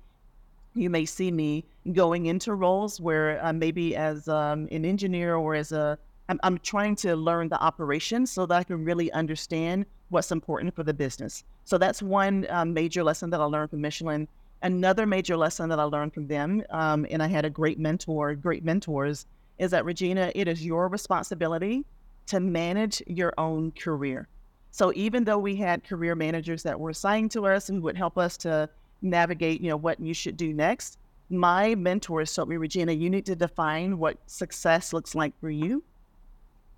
you 0.75 0.89
may 0.89 1.05
see 1.05 1.31
me 1.31 1.65
going 1.93 2.27
into 2.27 2.55
roles 2.55 3.01
where 3.01 3.45
uh, 3.45 3.53
maybe 3.53 3.97
as 3.97 4.29
um, 4.29 4.69
an 4.71 4.85
engineer 4.85 5.35
or 5.35 5.55
as 5.55 5.73
a 5.73 5.99
I'm, 6.29 6.39
I'm 6.45 6.59
trying 6.59 6.95
to 6.97 7.17
learn 7.17 7.49
the 7.49 7.61
operations 7.61 8.31
so 8.31 8.47
that 8.47 8.55
I 8.55 8.63
can 8.63 8.85
really 8.85 9.11
understand 9.11 9.85
what's 10.11 10.31
important 10.31 10.77
for 10.77 10.85
the 10.85 10.95
business. 10.95 11.43
So 11.65 11.77
that's 11.77 12.03
one 12.03 12.47
um, 12.51 12.73
major 12.73 13.03
lesson 13.03 13.31
that 13.31 13.41
I 13.41 13.45
learned 13.45 13.71
from 13.71 13.81
Michelin. 13.81 14.29
Another 14.63 15.07
major 15.07 15.37
lesson 15.37 15.69
that 15.71 15.81
I 15.81 15.85
learned 15.85 16.15
from 16.15 16.29
them, 16.29 16.63
um, 16.71 17.05
and 17.11 17.21
I 17.21 17.27
had 17.27 17.45
a 17.45 17.51
great 17.51 17.81
mentor, 17.81 18.37
great 18.37 18.65
mentors, 18.65 19.27
is 19.59 19.73
that 19.73 19.85
Regina, 19.85 20.31
it 20.37 20.47
is 20.47 20.65
your 20.65 20.87
responsibility 20.87 21.85
to 22.31 22.41
manage 22.41 23.03
your 23.07 23.33
own 23.39 23.73
career. 23.73 24.29
So 24.71 24.93
even 24.95 25.25
though 25.25 25.39
we 25.39 25.57
had 25.57 25.83
career 25.83 26.15
managers 26.15 26.63
that 26.63 26.79
were 26.79 26.91
assigned 26.91 27.33
to 27.33 27.47
us 27.47 27.69
and 27.69 27.83
would 27.83 27.97
help 27.97 28.17
us 28.17 28.37
to 28.39 28.69
navigate, 29.03 29.61
you 29.61 29.69
know, 29.69 29.77
what 29.77 29.99
you 29.99 30.15
should 30.15 30.37
do 30.37 30.55
next, 30.55 30.99
my 31.29 31.75
mentors 31.75 32.33
told 32.33 32.49
me, 32.49 32.57
Regina, 32.57 32.93
you 32.93 33.11
need 33.11 33.27
to 33.27 33.35
define 33.35 33.99
what 33.99 34.19
success 34.27 34.93
looks 34.93 35.15
like 35.15 35.33
for 35.41 35.51
you 35.51 35.83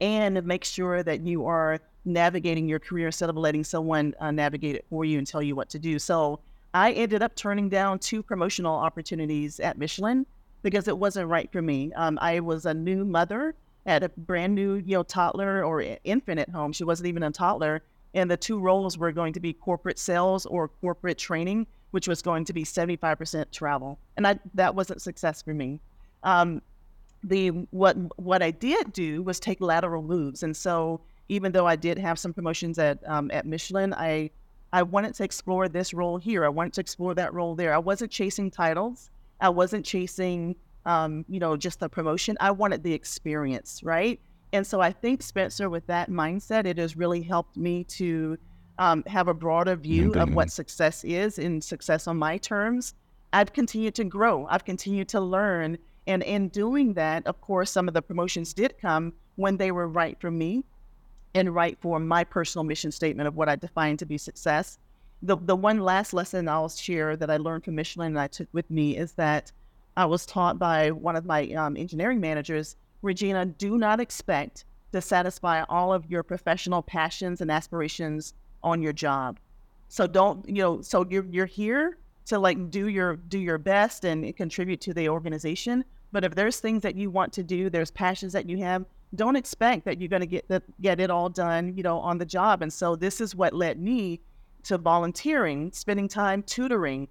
and 0.00 0.42
make 0.44 0.64
sure 0.64 1.02
that 1.02 1.20
you 1.20 1.46
are 1.46 1.78
navigating 2.04 2.66
your 2.66 2.78
career 2.78 3.06
instead 3.06 3.28
of 3.28 3.36
letting 3.36 3.62
someone 3.62 4.14
uh, 4.20 4.30
navigate 4.30 4.74
it 4.74 4.86
for 4.88 5.04
you 5.04 5.18
and 5.18 5.26
tell 5.26 5.42
you 5.42 5.54
what 5.54 5.68
to 5.68 5.78
do. 5.78 5.98
So 5.98 6.40
I 6.72 6.92
ended 6.92 7.22
up 7.22 7.34
turning 7.36 7.68
down 7.68 7.98
two 7.98 8.22
promotional 8.22 8.74
opportunities 8.74 9.60
at 9.60 9.76
Michelin 9.76 10.24
because 10.62 10.88
it 10.88 10.96
wasn't 10.96 11.28
right 11.28 11.50
for 11.52 11.60
me. 11.60 11.92
Um, 11.92 12.18
I 12.22 12.40
was 12.40 12.64
a 12.64 12.72
new 12.72 13.04
mother 13.04 13.54
had 13.86 14.02
a 14.02 14.08
brand 14.10 14.54
new, 14.54 14.74
you 14.74 14.96
know, 14.96 15.02
toddler 15.02 15.64
or 15.64 15.82
infant 16.04 16.40
at 16.40 16.48
home. 16.48 16.72
She 16.72 16.84
wasn't 16.84 17.08
even 17.08 17.22
a 17.22 17.30
toddler. 17.30 17.82
And 18.14 18.30
the 18.30 18.36
two 18.36 18.58
roles 18.58 18.98
were 18.98 19.12
going 19.12 19.32
to 19.32 19.40
be 19.40 19.52
corporate 19.52 19.98
sales 19.98 20.46
or 20.46 20.68
corporate 20.68 21.18
training, 21.18 21.66
which 21.92 22.06
was 22.06 22.22
going 22.22 22.44
to 22.44 22.52
be 22.52 22.64
75% 22.64 23.50
travel. 23.50 23.98
And 24.16 24.26
I, 24.26 24.38
that 24.54 24.74
wasn't 24.74 25.00
success 25.00 25.42
for 25.42 25.54
me. 25.54 25.80
Um, 26.22 26.62
the 27.24 27.48
what 27.70 27.96
what 28.18 28.42
I 28.42 28.50
did 28.50 28.92
do 28.92 29.22
was 29.22 29.38
take 29.38 29.60
lateral 29.60 30.02
moves. 30.02 30.42
And 30.42 30.56
so 30.56 31.00
even 31.28 31.52
though 31.52 31.66
I 31.66 31.76
did 31.76 31.98
have 31.98 32.18
some 32.18 32.32
promotions 32.32 32.78
at 32.78 32.98
um, 33.08 33.30
at 33.32 33.46
Michelin, 33.46 33.94
I 33.94 34.30
I 34.72 34.82
wanted 34.82 35.14
to 35.16 35.24
explore 35.24 35.68
this 35.68 35.94
role 35.94 36.18
here. 36.18 36.44
I 36.44 36.48
wanted 36.48 36.72
to 36.74 36.80
explore 36.80 37.14
that 37.14 37.32
role 37.32 37.54
there. 37.54 37.74
I 37.74 37.78
wasn't 37.78 38.10
chasing 38.10 38.50
titles. 38.50 39.10
I 39.40 39.50
wasn't 39.50 39.84
chasing 39.84 40.56
um, 40.86 41.24
you 41.28 41.40
know, 41.40 41.56
just 41.56 41.80
the 41.80 41.88
promotion. 41.88 42.36
I 42.40 42.50
wanted 42.50 42.82
the 42.82 42.92
experience, 42.92 43.82
right? 43.82 44.20
And 44.52 44.66
so 44.66 44.80
I 44.80 44.92
think 44.92 45.22
Spencer, 45.22 45.70
with 45.70 45.86
that 45.86 46.10
mindset, 46.10 46.66
it 46.66 46.78
has 46.78 46.96
really 46.96 47.22
helped 47.22 47.56
me 47.56 47.84
to 47.84 48.36
um, 48.78 49.02
have 49.06 49.28
a 49.28 49.34
broader 49.34 49.76
view 49.76 50.10
mm-hmm. 50.10 50.20
of 50.20 50.34
what 50.34 50.50
success 50.50 51.04
is 51.04 51.38
and 51.38 51.62
success 51.62 52.06
on 52.06 52.16
my 52.16 52.36
terms. 52.38 52.94
I've 53.32 53.52
continued 53.52 53.94
to 53.96 54.04
grow. 54.04 54.46
I've 54.46 54.64
continued 54.64 55.08
to 55.10 55.20
learn. 55.20 55.78
And 56.06 56.22
in 56.22 56.48
doing 56.48 56.94
that, 56.94 57.26
of 57.26 57.40
course, 57.40 57.70
some 57.70 57.88
of 57.88 57.94
the 57.94 58.02
promotions 58.02 58.52
did 58.52 58.76
come 58.78 59.12
when 59.36 59.56
they 59.56 59.70
were 59.70 59.88
right 59.88 60.20
for 60.20 60.30
me 60.30 60.64
and 61.34 61.54
right 61.54 61.78
for 61.80 61.98
my 61.98 62.24
personal 62.24 62.64
mission 62.64 62.92
statement 62.92 63.26
of 63.26 63.36
what 63.36 63.48
I 63.48 63.56
define 63.56 63.96
to 63.98 64.06
be 64.06 64.18
success. 64.18 64.78
The, 65.22 65.36
the 65.36 65.56
one 65.56 65.78
last 65.78 66.12
lesson 66.12 66.48
I'll 66.48 66.68
share 66.68 67.16
that 67.16 67.30
I 67.30 67.36
learned 67.36 67.64
from 67.64 67.76
Michelin 67.76 68.08
and 68.08 68.20
I 68.20 68.26
took 68.26 68.48
with 68.52 68.70
me 68.70 68.96
is 68.96 69.12
that 69.12 69.52
I 69.96 70.06
was 70.06 70.26
taught 70.26 70.58
by 70.58 70.90
one 70.90 71.16
of 71.16 71.24
my 71.24 71.48
um, 71.52 71.76
engineering 71.76 72.20
managers, 72.20 72.76
Regina, 73.02 73.46
do 73.46 73.76
not 73.76 74.00
expect 74.00 74.64
to 74.92 75.00
satisfy 75.00 75.62
all 75.68 75.92
of 75.92 76.10
your 76.10 76.22
professional 76.22 76.82
passions 76.82 77.40
and 77.40 77.50
aspirations 77.50 78.34
on 78.62 78.82
your 78.82 78.92
job. 78.92 79.38
So 79.88 80.06
don't, 80.06 80.46
you 80.48 80.62
know, 80.62 80.80
so 80.80 81.06
you're 81.10 81.26
you're 81.26 81.46
here 81.46 81.98
to 82.26 82.38
like 82.38 82.70
do 82.70 82.88
your 82.88 83.16
do 83.16 83.38
your 83.38 83.58
best 83.58 84.04
and 84.04 84.34
contribute 84.36 84.80
to 84.82 84.94
the 84.94 85.08
organization. 85.08 85.84
But 86.12 86.24
if 86.24 86.34
there's 86.34 86.60
things 86.60 86.82
that 86.82 86.94
you 86.94 87.10
want 87.10 87.32
to 87.34 87.42
do, 87.42 87.70
there's 87.70 87.90
passions 87.90 88.32
that 88.34 88.48
you 88.48 88.58
have, 88.58 88.84
don't 89.14 89.36
expect 89.36 89.84
that 89.84 90.00
you're 90.00 90.08
going 90.08 90.20
to 90.20 90.26
get 90.26 90.46
the, 90.48 90.62
get 90.80 91.00
it 91.00 91.10
all 91.10 91.28
done, 91.28 91.74
you 91.76 91.82
know, 91.82 91.98
on 91.98 92.18
the 92.18 92.26
job. 92.26 92.62
And 92.62 92.72
so 92.72 92.96
this 92.96 93.20
is 93.20 93.34
what 93.34 93.54
led 93.54 93.80
me 93.80 94.20
to 94.64 94.78
volunteering, 94.78 95.72
spending 95.72 96.08
time 96.08 96.42
tutoring. 96.42 97.08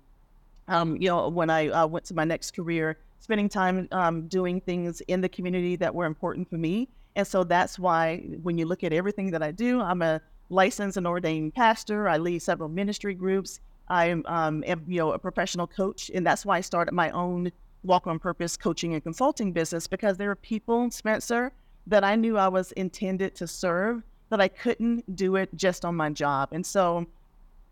Um, 0.68 0.98
you 0.98 1.10
know, 1.10 1.30
when 1.30 1.50
I 1.50 1.70
uh, 1.70 1.88
went 1.88 2.06
to 2.06 2.13
my 2.13 2.24
next 2.24 2.51
career, 2.56 2.98
spending 3.20 3.50
time 3.50 3.88
um, 3.91 4.27
doing 4.27 4.62
things 4.62 5.01
in 5.01 5.22
the 5.22 5.30
community 5.30 5.75
that 5.75 5.94
were 5.94 6.06
important 6.06 6.50
for 6.50 6.58
me. 6.58 6.89
And 7.15 7.27
so 7.27 7.44
that's 7.44 7.77
why 7.77 8.18
when 8.41 8.58
you 8.58 8.65
look 8.65 8.84
at 8.84 8.94
everything 8.94 9.32
that 9.32 9.44
I 9.44 9.51
do, 9.51 9.82
I'm 9.82 10.01
a 10.01 10.22
licensed 10.50 10.98
and 10.98 11.08
ordained 11.08 11.53
pastor. 11.53 12.08
I 12.08 12.18
lead 12.18 12.41
several 12.41 12.70
ministry 12.70 13.13
groups. 13.13 13.60
I'm, 13.89 14.24
um, 14.27 14.63
am, 14.65 14.84
you 14.88 15.00
know, 15.00 15.12
a 15.12 15.20
professional 15.20 15.68
coach, 15.68 16.10
and 16.13 16.25
that's 16.25 16.46
why 16.46 16.58
I 16.58 16.62
started 16.62 16.94
my 16.94 17.10
own 17.12 17.51
Walk 17.84 18.08
on 18.08 18.20
Purpose 18.20 18.56
coaching 18.56 18.94
and 18.94 19.03
consulting 19.03 19.51
business 19.51 19.88
because 19.88 20.18
there 20.18 20.30
are 20.32 20.36
people, 20.36 20.89
Spencer, 20.91 21.51
that 21.88 22.03
I 22.03 22.15
knew 22.15 22.38
I 22.38 22.48
was 22.48 22.72
intended 22.74 23.36
to 23.36 23.48
serve, 23.48 24.03
that 24.30 24.39
I 24.39 24.48
couldn't 24.48 25.15
do 25.15 25.36
it 25.36 25.50
just 25.56 25.84
on 25.84 25.96
my 25.96 26.10
job. 26.10 26.50
And 26.51 26.65
so 26.65 27.06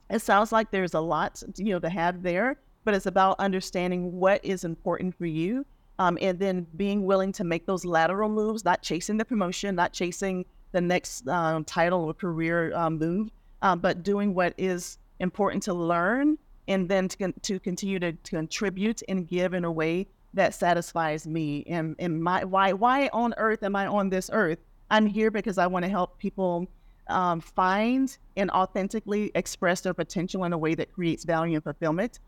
it 0.09 0.21
sounds 0.21 0.51
like 0.51 0.71
there's 0.71 0.95
a 0.95 0.99
lot, 0.99 1.41
you 1.55 1.73
know, 1.73 1.79
to 1.79 1.89
have 1.89 2.23
there, 2.23 2.57
but 2.83 2.93
it's 2.93 3.05
about 3.05 3.39
understanding 3.39 4.13
what 4.19 4.43
is 4.43 4.63
important 4.63 5.15
for 5.15 5.25
you. 5.25 5.65
Um, 5.97 6.17
and 6.21 6.39
then 6.39 6.65
being 6.77 7.05
willing 7.05 7.33
to 7.33 7.43
make 7.43 7.65
those 7.65 7.83
lateral 7.83 8.29
moves, 8.29 8.63
not 8.63 8.81
chasing 8.81 9.17
the 9.17 9.25
promotion, 9.25 9.75
not 9.75 9.91
chasing 9.91 10.45
the 10.71 10.79
next 10.79 11.27
um, 11.27 11.65
title 11.65 12.05
or 12.05 12.13
career 12.13 12.73
um, 12.73 12.97
move, 12.97 13.31
um, 13.61 13.79
but 13.79 14.03
doing 14.03 14.33
what 14.33 14.53
is 14.57 14.97
important 15.19 15.63
to 15.63 15.73
learn 15.73 16.37
and 16.69 16.87
then 16.87 17.07
to, 17.09 17.33
to 17.41 17.59
continue 17.59 17.99
to, 17.99 18.13
to 18.13 18.31
contribute 18.31 19.01
and 19.09 19.27
give 19.27 19.53
in 19.53 19.65
a 19.65 19.71
way 19.71 20.07
that 20.33 20.53
satisfies 20.53 21.27
me 21.27 21.63
and, 21.67 21.95
and 21.97 22.21
my 22.21 22.43
why 22.43 22.71
why 22.71 23.09
on 23.11 23.33
earth 23.37 23.63
am 23.63 23.75
I 23.75 23.87
on 23.87 24.09
this 24.09 24.29
earth? 24.31 24.59
I'm 24.91 25.07
here 25.07 25.31
because 25.31 25.57
I 25.57 25.67
want 25.67 25.83
to 25.83 25.89
help 25.89 26.19
people 26.19 26.67
um, 27.07 27.41
find 27.41 28.15
and 28.37 28.51
authentically 28.51 29.31
express 29.33 29.81
their 29.81 29.93
potential 29.93 30.43
in 30.43 30.53
a 30.53 30.57
way 30.57 30.75
that 30.75 30.91
creates 30.93 31.25
value 31.25 31.55
and 31.55 31.63
fulfillment. 31.63 32.19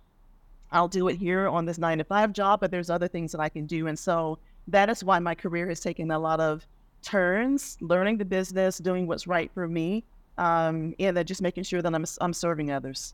I'll 0.72 0.88
do 0.88 1.08
it 1.08 1.18
here 1.18 1.48
on 1.48 1.66
this 1.66 1.78
nine 1.78 1.98
to 1.98 2.04
five 2.04 2.34
job, 2.34 2.60
but 2.60 2.72
there's 2.72 2.90
other 2.90 3.08
things 3.08 3.32
that 3.32 3.42
I 3.42 3.50
can 3.50 3.66
do. 3.66 3.88
And 3.88 3.98
so 3.98 4.40
that 4.68 4.90
is 4.90 5.04
why 5.04 5.20
my 5.20 5.36
career 5.36 5.68
has 5.68 5.80
taken 5.80 6.12
a 6.12 6.20
lot 6.20 6.40
of 6.40 6.66
turns, 7.02 7.78
learning 7.82 8.18
the 8.18 8.26
business, 8.26 8.78
doing 8.78 9.08
what's 9.08 9.28
right 9.28 9.52
for 9.54 9.68
me, 9.68 10.04
um, 10.38 10.96
and 11.00 11.18
then 11.18 11.26
just 11.26 11.42
making 11.42 11.64
sure 11.64 11.82
that 11.82 11.94
I'm, 11.94 12.06
I'm 12.22 12.34
serving 12.34 12.72
others. 12.72 13.14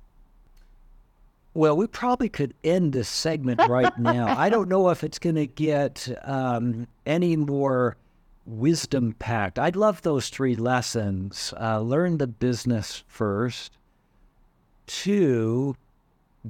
Well, 1.53 1.75
we 1.75 1.87
probably 1.87 2.29
could 2.29 2.53
end 2.63 2.93
this 2.93 3.09
segment 3.09 3.61
right 3.67 3.97
now. 3.97 4.37
I 4.37 4.49
don't 4.49 4.69
know 4.69 4.89
if 4.89 5.03
it's 5.03 5.17
going 5.17 5.37
to 5.37 5.47
get 5.47 6.07
um, 6.23 6.85
any 7.07 7.35
more 7.35 7.97
wisdom 8.45 9.13
packed. 9.17 9.57
I'd 9.57 9.75
love 9.75 10.03
those 10.03 10.29
three 10.29 10.55
lessons. 10.55 11.55
Uh, 11.59 11.79
learn 11.79 12.19
the 12.19 12.27
business 12.27 13.03
first. 13.07 13.71
Two, 14.85 15.75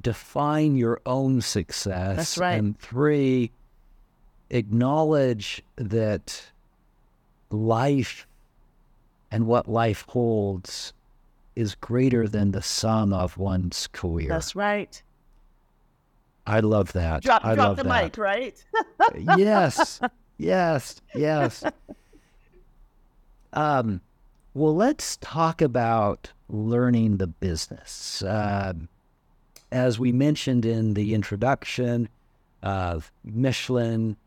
define 0.01 0.77
your 0.77 1.01
own 1.05 1.41
success. 1.41 2.17
That's 2.17 2.37
right. 2.37 2.53
And 2.53 2.79
three, 2.79 3.51
acknowledge 4.49 5.63
that 5.75 6.51
life 7.49 8.27
and 9.31 9.45
what 9.47 9.67
life 9.67 10.05
holds 10.07 10.93
is 11.55 11.75
greater 11.75 12.27
than 12.27 12.51
the 12.51 12.61
sum 12.61 13.13
of 13.13 13.37
one's 13.37 13.87
career. 13.87 14.29
That's 14.29 14.55
right. 14.55 15.01
I 16.45 16.61
love 16.61 16.93
that. 16.93 17.23
Drop, 17.23 17.43
I 17.43 17.55
drop 17.55 17.67
love 17.67 17.77
the 17.77 17.83
that. 17.83 18.03
mic, 18.03 18.17
right? 18.17 18.63
yes, 19.37 19.99
yes, 20.37 21.01
yes. 21.13 21.63
Um, 23.51 24.01
well, 24.53 24.75
let's 24.75 25.17
talk 25.17 25.61
about 25.61 26.31
learning 26.47 27.17
the 27.17 27.27
business. 27.27 28.21
Uh, 28.21 28.73
as 29.71 29.99
we 29.99 30.11
mentioned 30.11 30.65
in 30.65 30.93
the 30.93 31.13
introduction, 31.13 32.09
uh, 32.63 32.99
Michelin, 33.23 34.17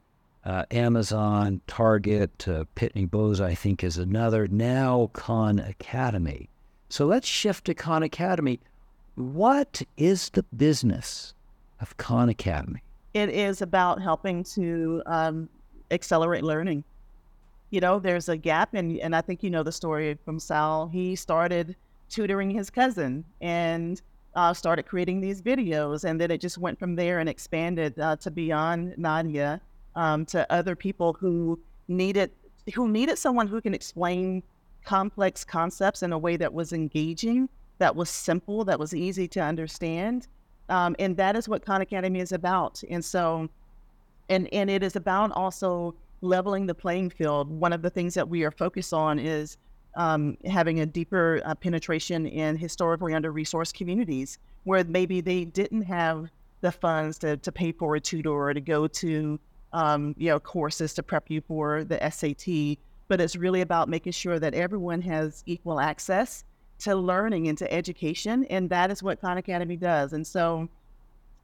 uh, 0.44 0.64
Amazon, 0.70 1.60
Target, 1.66 2.46
uh, 2.48 2.64
Pitney 2.76 3.10
Bowes, 3.10 3.40
I 3.40 3.54
think, 3.54 3.84
is 3.84 3.98
another. 3.98 4.46
Now 4.46 5.10
Khan 5.12 5.58
Academy. 5.58 6.48
So 6.88 7.06
let's 7.06 7.26
shift 7.26 7.66
to 7.66 7.74
Khan 7.74 8.02
Academy. 8.02 8.60
What 9.14 9.82
is 9.96 10.30
the 10.30 10.42
business 10.56 11.34
of 11.80 11.96
Khan 11.96 12.28
Academy? 12.28 12.82
It 13.12 13.28
is 13.28 13.60
about 13.60 14.00
helping 14.00 14.44
to 14.44 15.02
um, 15.06 15.48
accelerate 15.90 16.44
learning. 16.44 16.84
You 17.70 17.80
know, 17.80 17.98
there's 17.98 18.28
a 18.28 18.36
gap, 18.36 18.74
and, 18.74 18.98
and 18.98 19.14
I 19.14 19.20
think 19.20 19.42
you 19.42 19.50
know 19.50 19.62
the 19.62 19.72
story 19.72 20.16
from 20.24 20.38
Sal. 20.38 20.88
He 20.88 21.14
started 21.16 21.76
tutoring 22.08 22.50
his 22.50 22.70
cousin 22.70 23.24
and 23.40 24.00
uh, 24.34 24.54
started 24.54 24.84
creating 24.84 25.20
these 25.20 25.42
videos, 25.42 26.04
and 26.04 26.20
then 26.20 26.30
it 26.30 26.40
just 26.40 26.58
went 26.58 26.78
from 26.78 26.94
there 26.94 27.18
and 27.18 27.28
expanded 27.28 27.98
uh, 27.98 28.16
to 28.16 28.30
beyond 28.30 28.94
Nadia 28.96 29.60
um, 29.96 30.24
to 30.26 30.50
other 30.52 30.76
people 30.76 31.12
who 31.14 31.58
needed 31.88 32.30
who 32.74 32.88
needed 32.88 33.18
someone 33.18 33.48
who 33.48 33.60
can 33.60 33.74
explain 33.74 34.42
complex 34.84 35.44
concepts 35.44 36.02
in 36.02 36.12
a 36.12 36.18
way 36.18 36.36
that 36.36 36.52
was 36.52 36.72
engaging, 36.72 37.48
that 37.78 37.94
was 37.94 38.08
simple, 38.08 38.64
that 38.64 38.78
was 38.78 38.94
easy 38.94 39.26
to 39.28 39.40
understand. 39.40 40.28
Um, 40.68 40.94
and 40.98 41.16
that 41.16 41.36
is 41.36 41.48
what 41.48 41.64
Khan 41.64 41.80
Academy 41.80 42.20
is 42.20 42.32
about. 42.32 42.82
And 42.88 43.04
so, 43.04 43.48
and, 44.28 44.48
and 44.52 44.70
it 44.70 44.82
is 44.82 44.94
about 44.94 45.32
also 45.32 45.94
leveling 46.20 46.66
the 46.66 46.74
playing 46.74 47.10
field. 47.10 47.50
One 47.50 47.72
of 47.72 47.82
the 47.82 47.90
things 47.90 48.14
that 48.14 48.28
we 48.28 48.44
are 48.44 48.52
focused 48.52 48.92
on 48.92 49.18
is 49.18 49.56
um, 49.96 50.36
having 50.44 50.80
a 50.80 50.86
deeper 50.86 51.40
uh, 51.44 51.54
penetration 51.54 52.26
in 52.26 52.56
historically 52.56 53.14
under 53.14 53.32
resourced 53.32 53.74
communities 53.74 54.38
where 54.64 54.84
maybe 54.84 55.20
they 55.20 55.44
didn't 55.44 55.82
have 55.82 56.30
the 56.60 56.70
funds 56.70 57.18
to, 57.18 57.36
to 57.38 57.50
pay 57.50 57.72
for 57.72 57.96
a 57.96 58.00
tutor 58.00 58.30
or 58.30 58.54
to 58.54 58.60
go 58.60 58.86
to 58.86 59.38
um, 59.72 60.14
you 60.18 60.28
know 60.28 60.40
courses 60.40 60.94
to 60.94 61.02
prep 61.02 61.30
you 61.30 61.40
for 61.40 61.84
the 61.84 62.10
SAT 62.10 62.78
but 63.10 63.20
it's 63.20 63.34
really 63.34 63.60
about 63.60 63.88
making 63.88 64.12
sure 64.12 64.38
that 64.38 64.54
everyone 64.54 65.02
has 65.02 65.42
equal 65.44 65.80
access 65.80 66.44
to 66.78 66.94
learning 66.94 67.48
and 67.48 67.58
to 67.58 67.70
education. 67.72 68.44
And 68.44 68.70
that 68.70 68.92
is 68.92 69.02
what 69.02 69.20
Khan 69.20 69.36
Academy 69.36 69.76
does. 69.76 70.12
And 70.12 70.24
so 70.24 70.68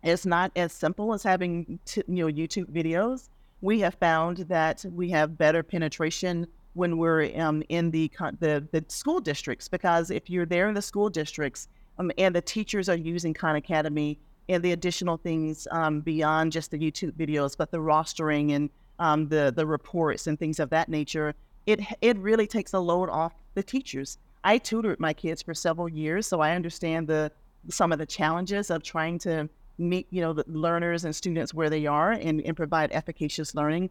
it's 0.04 0.24
not 0.24 0.52
as 0.54 0.72
simple 0.72 1.12
as 1.12 1.24
having 1.24 1.80
t- 1.84 2.04
you 2.06 2.24
know 2.24 2.32
YouTube 2.32 2.70
videos. 2.70 3.30
We 3.62 3.80
have 3.80 3.94
found 3.94 4.38
that 4.48 4.84
we 4.92 5.10
have 5.10 5.36
better 5.36 5.64
penetration 5.64 6.46
when 6.76 6.98
we're 6.98 7.30
um, 7.40 7.62
in 7.70 7.90
the, 7.90 8.10
the 8.38 8.66
the 8.70 8.84
school 8.88 9.18
districts 9.18 9.66
because 9.66 10.10
if 10.10 10.28
you're 10.28 10.46
there 10.46 10.68
in 10.68 10.74
the 10.74 10.82
school 10.82 11.08
districts 11.08 11.68
um, 11.98 12.12
and 12.18 12.34
the 12.36 12.40
teachers 12.42 12.88
are 12.88 12.96
using 12.96 13.32
Khan 13.32 13.56
Academy 13.56 14.18
and 14.48 14.62
the 14.62 14.72
additional 14.72 15.16
things 15.16 15.66
um, 15.72 16.00
beyond 16.00 16.52
just 16.52 16.70
the 16.70 16.78
YouTube 16.78 17.12
videos, 17.12 17.56
but 17.56 17.70
the 17.70 17.78
rostering 17.78 18.54
and 18.54 18.70
um, 18.98 19.28
the 19.28 19.52
the 19.56 19.66
reports 19.66 20.26
and 20.26 20.38
things 20.38 20.60
of 20.60 20.70
that 20.70 20.88
nature, 20.88 21.34
it 21.66 21.80
it 22.00 22.16
really 22.18 22.46
takes 22.46 22.74
a 22.74 22.78
load 22.78 23.08
off 23.08 23.32
the 23.54 23.62
teachers. 23.62 24.18
I 24.44 24.58
tutored 24.58 25.00
my 25.00 25.12
kids 25.12 25.42
for 25.42 25.54
several 25.54 25.88
years, 25.88 26.26
so 26.26 26.40
I 26.40 26.54
understand 26.54 27.08
the 27.08 27.32
some 27.68 27.90
of 27.90 27.98
the 27.98 28.06
challenges 28.06 28.70
of 28.70 28.82
trying 28.82 29.18
to 29.20 29.48
meet 29.78 30.06
you 30.10 30.20
know 30.20 30.32
the 30.32 30.44
learners 30.46 31.04
and 31.04 31.14
students 31.14 31.52
where 31.52 31.68
they 31.70 31.86
are 31.86 32.12
and, 32.12 32.40
and 32.42 32.56
provide 32.56 32.92
efficacious 32.92 33.54
learning 33.54 33.90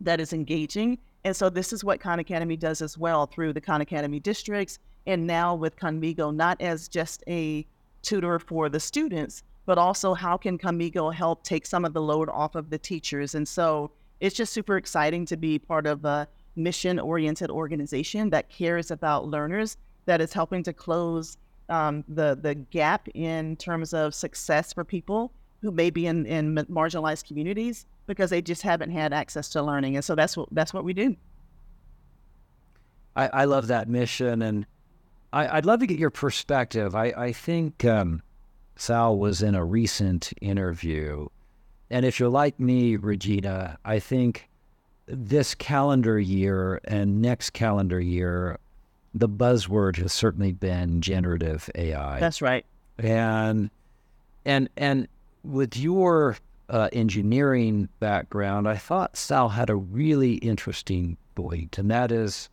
that 0.00 0.20
is 0.20 0.32
engaging. 0.32 0.98
And 1.24 1.34
so 1.34 1.48
this 1.48 1.72
is 1.72 1.82
what 1.82 2.00
Khan 2.00 2.18
Academy 2.18 2.56
does 2.56 2.82
as 2.82 2.98
well 2.98 3.26
through 3.26 3.54
the 3.54 3.60
Khan 3.60 3.80
Academy 3.80 4.20
districts 4.20 4.78
and 5.06 5.26
now 5.26 5.54
with 5.54 5.76
Khanmigo, 5.76 6.34
not 6.34 6.60
as 6.60 6.88
just 6.88 7.22
a 7.26 7.66
tutor 8.02 8.38
for 8.38 8.68
the 8.68 8.80
students, 8.80 9.42
but 9.66 9.78
also 9.78 10.14
how 10.14 10.36
can 10.36 10.58
Khanmigo 10.58 11.12
help 11.12 11.42
take 11.42 11.66
some 11.66 11.84
of 11.84 11.94
the 11.94 12.02
load 12.02 12.28
off 12.28 12.54
of 12.54 12.70
the 12.70 12.78
teachers. 12.78 13.34
And 13.34 13.46
so 13.46 13.90
it's 14.20 14.36
just 14.36 14.52
super 14.52 14.76
exciting 14.76 15.24
to 15.26 15.36
be 15.36 15.58
part 15.58 15.86
of 15.86 16.04
a 16.04 16.28
mission 16.56 16.98
oriented 16.98 17.50
organization 17.50 18.30
that 18.30 18.48
cares 18.48 18.90
about 18.90 19.26
learners, 19.26 19.76
that 20.06 20.20
is 20.20 20.32
helping 20.32 20.62
to 20.62 20.72
close 20.72 21.38
um, 21.70 22.04
the, 22.08 22.38
the 22.40 22.54
gap 22.54 23.08
in 23.14 23.56
terms 23.56 23.94
of 23.94 24.14
success 24.14 24.72
for 24.72 24.84
people 24.84 25.32
who 25.62 25.70
may 25.70 25.88
be 25.88 26.06
in, 26.06 26.26
in 26.26 26.54
marginalized 26.54 27.26
communities 27.26 27.86
because 28.06 28.30
they 28.30 28.42
just 28.42 28.62
haven't 28.62 28.90
had 28.90 29.12
access 29.12 29.48
to 29.50 29.62
learning. 29.62 29.96
And 29.96 30.04
so 30.04 30.14
that's 30.14 30.36
what, 30.36 30.48
that's 30.52 30.74
what 30.74 30.84
we 30.84 30.92
do. 30.92 31.16
I, 33.16 33.28
I 33.28 33.44
love 33.44 33.68
that 33.68 33.88
mission, 33.88 34.42
and 34.42 34.66
I, 35.32 35.56
would 35.56 35.66
love 35.66 35.80
to 35.80 35.86
get 35.86 35.98
your 35.98 36.10
perspective. 36.10 36.94
I, 36.94 37.06
I 37.16 37.32
think 37.32 37.84
um, 37.84 38.22
Sal 38.76 39.16
was 39.16 39.42
in 39.42 39.54
a 39.54 39.64
recent 39.64 40.32
interview, 40.40 41.28
and 41.90 42.04
if 42.04 42.18
you're 42.18 42.28
like 42.28 42.58
me, 42.58 42.96
Regina, 42.96 43.78
I 43.84 44.00
think 44.00 44.48
this 45.06 45.54
calendar 45.54 46.18
year 46.18 46.80
and 46.84 47.22
next 47.22 47.50
calendar 47.50 48.00
year, 48.00 48.58
the 49.14 49.28
buzzword 49.28 49.96
has 49.96 50.12
certainly 50.12 50.52
been 50.52 51.00
generative 51.00 51.70
AI. 51.74 52.18
That's 52.18 52.42
right. 52.42 52.64
And 52.98 53.70
and 54.44 54.68
and 54.76 55.08
with 55.42 55.76
your 55.76 56.36
uh, 56.68 56.88
engineering 56.92 57.88
background, 58.00 58.68
I 58.68 58.76
thought 58.76 59.16
Sal 59.16 59.50
had 59.50 59.70
a 59.70 59.76
really 59.76 60.34
interesting 60.34 61.16
point, 61.34 61.78
and 61.78 61.90
that 61.90 62.10
is 62.10 62.48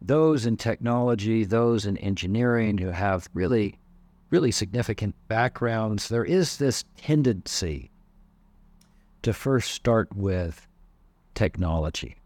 those 0.00 0.46
in 0.46 0.56
technology, 0.56 1.44
those 1.44 1.86
in 1.86 1.96
engineering 1.98 2.78
who 2.78 2.88
have 2.88 3.28
really, 3.34 3.78
really 4.30 4.50
significant 4.50 5.14
backgrounds. 5.28 6.08
There 6.08 6.24
is 6.24 6.56
this 6.58 6.84
tendency 6.96 7.90
to 9.22 9.32
first 9.32 9.72
start 9.72 10.14
with 10.14 10.66
technology. 11.34 12.16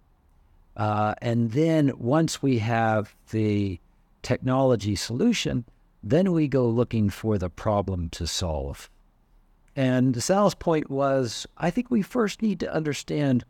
Uh, 0.76 1.14
and 1.20 1.52
then 1.52 1.92
once 1.98 2.42
we 2.42 2.58
have 2.58 3.14
the 3.30 3.78
technology 4.22 4.96
solution, 4.96 5.64
then 6.02 6.32
we 6.32 6.48
go 6.48 6.66
looking 6.68 7.10
for 7.10 7.38
the 7.38 7.50
problem 7.50 8.08
to 8.10 8.26
solve. 8.26 8.88
And 9.76 10.22
Sal's 10.22 10.54
point 10.54 10.90
was 10.90 11.46
I 11.56 11.70
think 11.70 11.90
we 11.90 12.02
first 12.02 12.42
need 12.42 12.60
to 12.60 12.72
understand 12.72 13.44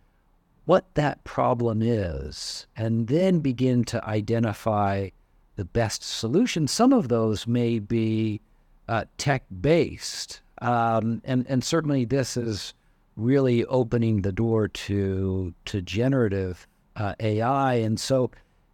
what 0.67 0.95
that 0.95 1.25
problem 1.25 1.83
is 1.83 2.67
and 2.77 3.09
then 3.09 3.41
begin 3.41 3.85
to 3.85 4.05
identify 4.05 5.09
the 5.57 5.65
best 5.65 6.03
solution. 6.03 6.69
Some 6.69 6.93
of 6.93 7.09
those 7.09 7.47
may 7.47 7.79
be 7.79 8.41
uh, 8.89 9.05
tech 9.19 9.45
based. 9.61 10.41
Um, 10.63 11.23
and, 11.25 11.47
and 11.49 11.65
certainly 11.65 12.05
this 12.05 12.37
is 12.37 12.75
really 13.17 13.65
opening 13.67 14.23
the 14.23 14.33
door 14.33 14.69
to, 14.69 15.55
to 15.65 15.83
generative 15.83 16.67
uh, 16.97 17.15
AI. 17.21 17.75
And 17.75 17.99
so 17.99 18.31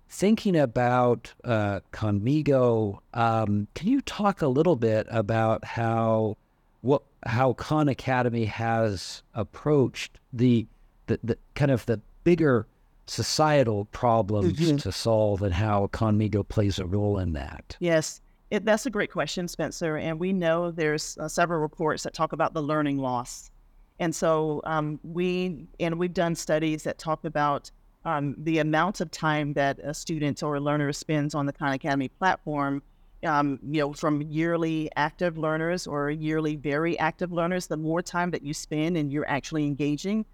thinking 0.09 0.57
about 0.57 1.33
uh, 1.45 1.81
Khanmigo, 1.93 2.99
um, 3.15 3.69
can 3.75 3.89
you 3.89 4.01
talk 4.01 4.43
a 4.43 4.49
little 4.49 4.77
bit 4.77 5.07
about 5.11 5.65
how 5.65 6.37
what 6.83 7.03
how 7.25 7.55
Khan 7.55 7.89
Academy 7.89 8.45
has 8.45 9.23
approached 9.35 10.19
the 10.33 10.67
the, 11.07 11.19
the 11.23 11.39
kind 11.55 11.71
of 11.71 11.87
the 11.87 12.01
bigger 12.25 12.67
societal 13.07 13.85
problems 13.87 14.59
mm-hmm. 14.59 14.77
to 14.77 14.93
solve 14.93 15.43
and 15.43 15.55
how 15.55 15.89
Khanmigo 15.93 16.47
plays 16.47 16.79
a 16.79 16.87
role 16.87 17.19
in 17.19 17.33
that? 17.35 17.77
Yes, 17.79 18.21
it, 18.51 18.65
that's 18.65 18.87
a 18.87 18.91
great 18.91 19.13
question, 19.13 19.49
Spencer. 19.49 19.97
And 19.97 20.19
we 20.19 20.33
know 20.33 20.71
there's 20.71 21.17
uh, 21.19 21.29
several 21.29 21.61
reports 21.61 22.03
that 22.03 22.15
talk 22.15 22.33
about 22.33 22.55
the 22.55 22.63
learning 22.63 22.99
loss. 22.99 23.51
And 23.99 24.15
so 24.15 24.61
um, 24.65 25.01
we 25.03 25.67
and 25.81 25.99
we've 25.99 26.13
done 26.13 26.35
studies 26.35 26.83
that 26.83 26.99
talk 26.99 27.25
about 27.25 27.71
um, 28.05 28.37
the 28.39 28.59
amount 28.59 29.01
of 29.01 29.11
time 29.11 29.55
that 29.55 29.79
a 29.81 29.95
student 29.95 30.43
or 30.43 30.57
a 30.57 30.61
learner 30.61 30.93
spends 30.93 31.35
on 31.35 31.47
the 31.47 31.53
Khan 31.53 31.73
Academy 31.73 32.09
platform, 32.09 32.83
um, 33.27 33.59
you 33.69 33.81
know, 33.81 33.93
from 33.93 34.23
yearly 34.23 34.91
active 34.97 35.37
learners 35.37 35.87
or 35.87 36.11
yearly 36.11 36.57
very 36.57 36.99
active 36.99 37.33
learners, 37.33 37.67
the 37.67 37.77
more 37.77 38.03
time 38.03 38.31
that 38.31 38.43
you 38.43 38.55
spend 38.55 38.97
and 38.97 39.13
you're 39.13 39.29
actually 39.29 39.65
engaging, 39.67 40.25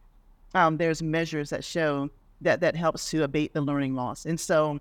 um, 0.55 0.77
there's 0.77 1.03
measures 1.03 1.51
that 1.51 1.65
show 1.65 2.11
that 2.41 2.61
that 2.61 2.77
helps 2.77 3.11
to 3.11 3.23
abate 3.23 3.53
the 3.55 3.61
learning 3.61 3.95
loss. 3.95 4.27
And 4.27 4.39
so 4.39 4.79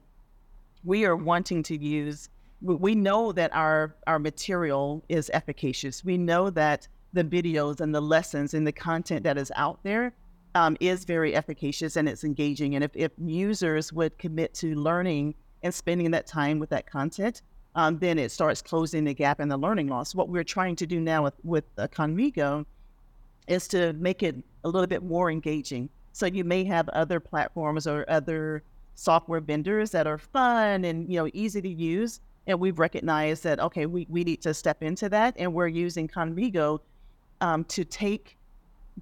we 0.84 1.06
are 1.06 1.16
wanting 1.16 1.64
to 1.64 1.78
use, 1.78 2.30
we 2.62 2.96
know 2.96 3.32
that 3.32 3.54
our, 3.54 3.96
our 4.08 4.20
material 4.20 5.04
is 5.10 5.30
efficacious. 5.34 6.04
We 6.04 6.18
know 6.18 6.50
that 6.52 6.88
the 7.14 7.24
videos 7.24 7.82
and 7.82 7.94
the 7.94 8.02
lessons 8.02 8.54
and 8.54 8.66
the 8.66 8.72
content 8.72 9.24
that 9.24 9.38
is 9.38 9.52
out 9.56 9.80
there 9.84 10.14
um, 10.56 10.76
is 10.80 11.06
very 11.06 11.36
efficacious 11.36 11.96
and 11.96 12.10
it's 12.10 12.24
engaging. 12.24 12.76
And 12.76 12.84
if, 12.84 12.92
if 12.96 13.12
users 13.18 13.94
would 13.94 14.18
commit 14.18 14.54
to 14.56 14.76
learning 14.76 15.36
and 15.64 15.74
spending 15.74 16.12
that 16.12 16.28
time 16.28 16.60
with 16.60 16.70
that 16.72 16.90
content, 16.90 17.42
um, 17.76 18.00
then 18.00 18.20
it 18.20 18.32
starts 18.32 18.62
closing 18.62 19.04
the 19.04 19.14
gap 19.14 19.40
in 19.40 19.48
the 19.48 19.58
learning 19.58 19.88
loss. 19.88 20.14
What 20.14 20.30
we're 20.30 20.44
trying 20.44 20.76
to 20.78 20.88
do 20.88 21.00
now 21.00 21.24
with, 21.24 21.34
with 21.44 21.64
uh, 21.78 21.88
Khanmigo 21.88 22.66
is 23.48 23.68
to 23.70 23.94
make 23.94 24.24
it 24.24 24.36
a 24.64 24.70
little 24.70 24.88
bit 24.88 25.04
more 25.04 25.32
engaging. 25.32 25.90
So 26.14 26.26
you 26.26 26.44
may 26.44 26.64
have 26.66 26.90
other 26.90 27.20
platforms 27.20 27.88
or 27.88 28.06
other 28.10 28.64
software 28.96 29.40
vendors 29.40 29.92
that 29.92 30.06
are 30.06 30.18
fun 30.18 30.86
and 30.86 31.12
you 31.12 31.18
know 31.18 31.30
easy 31.34 31.62
to 31.62 31.70
use. 31.70 32.20
And 32.48 32.60
we've 32.60 32.80
recognized 32.80 33.44
that 33.44 33.60
okay, 33.60 33.86
we, 33.86 34.08
we 34.10 34.24
need 34.24 34.42
to 34.42 34.54
step 34.54 34.84
into 34.84 35.10
that, 35.10 35.36
and 35.38 35.54
we're 35.54 35.68
using 35.68 36.08
Khanmigo 36.08 36.80
um, 37.40 37.64
to 37.66 37.86
take 37.86 38.38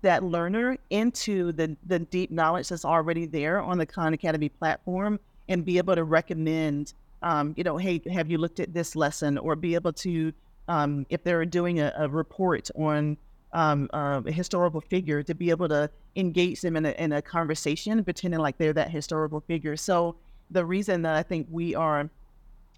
that 0.01 0.23
learner 0.23 0.77
into 0.89 1.51
the, 1.51 1.75
the 1.87 1.99
deep 1.99 2.31
knowledge 2.31 2.69
that's 2.69 2.85
already 2.85 3.25
there 3.25 3.61
on 3.61 3.77
the 3.77 3.85
Khan 3.85 4.13
Academy 4.13 4.49
platform 4.49 5.19
and 5.47 5.65
be 5.65 5.77
able 5.77 5.95
to 5.95 6.03
recommend, 6.03 6.93
um, 7.21 7.53
you 7.57 7.63
know, 7.63 7.77
hey, 7.77 8.01
have 8.11 8.29
you 8.29 8.37
looked 8.37 8.59
at 8.59 8.73
this 8.73 8.95
lesson? 8.95 9.37
Or 9.37 9.55
be 9.55 9.75
able 9.75 9.93
to, 9.93 10.33
um, 10.67 11.05
if 11.09 11.23
they're 11.23 11.45
doing 11.45 11.79
a, 11.79 11.93
a 11.97 12.07
report 12.07 12.69
on 12.75 13.17
um, 13.53 13.89
uh, 13.93 14.21
a 14.25 14.31
historical 14.31 14.81
figure, 14.81 15.23
to 15.23 15.33
be 15.33 15.49
able 15.49 15.69
to 15.69 15.89
engage 16.15 16.61
them 16.61 16.75
in 16.75 16.85
a, 16.85 16.91
in 16.91 17.11
a 17.13 17.21
conversation, 17.21 18.03
pretending 18.03 18.39
like 18.39 18.57
they're 18.57 18.73
that 18.73 18.91
historical 18.91 19.41
figure. 19.41 19.75
So 19.75 20.15
the 20.51 20.65
reason 20.65 21.01
that 21.03 21.15
I 21.15 21.23
think 21.23 21.47
we 21.49 21.75
are 21.75 22.09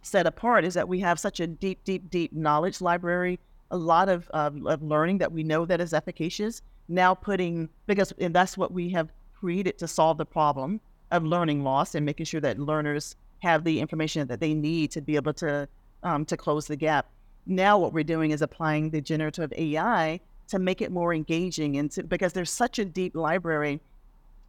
set 0.01 0.25
apart 0.25 0.65
is 0.65 0.73
that 0.73 0.87
we 0.87 0.99
have 1.01 1.19
such 1.19 1.39
a 1.39 1.47
deep, 1.47 1.83
deep, 1.83 2.09
deep 2.09 2.33
knowledge 2.33 2.81
library, 2.81 3.39
a 3.69 3.77
lot 3.77 4.09
of, 4.09 4.29
uh, 4.33 4.49
of 4.65 4.81
learning 4.81 5.19
that 5.19 5.31
we 5.31 5.43
know 5.43 5.65
that 5.65 5.79
is 5.79 5.93
efficacious 5.93 6.61
now 6.91 7.13
putting 7.13 7.69
because 7.87 8.13
and 8.19 8.35
that's 8.35 8.57
what 8.57 8.71
we 8.71 8.89
have 8.89 9.09
created 9.39 9.77
to 9.79 9.87
solve 9.87 10.17
the 10.17 10.25
problem 10.25 10.79
of 11.11 11.23
learning 11.23 11.63
loss 11.63 11.95
and 11.95 12.05
making 12.05 12.25
sure 12.25 12.41
that 12.41 12.59
learners 12.59 13.15
have 13.41 13.63
the 13.63 13.79
information 13.79 14.27
that 14.27 14.39
they 14.39 14.53
need 14.53 14.91
to 14.91 15.01
be 15.01 15.15
able 15.15 15.33
to 15.33 15.67
um, 16.03 16.25
to 16.25 16.37
close 16.37 16.67
the 16.67 16.75
gap. 16.75 17.09
Now 17.45 17.77
what 17.77 17.93
we're 17.93 18.03
doing 18.03 18.31
is 18.31 18.41
applying 18.41 18.89
the 18.89 19.01
generative 19.01 19.51
AI 19.55 20.19
to 20.47 20.59
make 20.59 20.81
it 20.81 20.91
more 20.91 21.13
engaging 21.13 21.77
and 21.77 21.91
to, 21.91 22.03
because 22.03 22.33
there's 22.33 22.51
such 22.51 22.79
a 22.79 22.85
deep 22.85 23.15
library. 23.15 23.79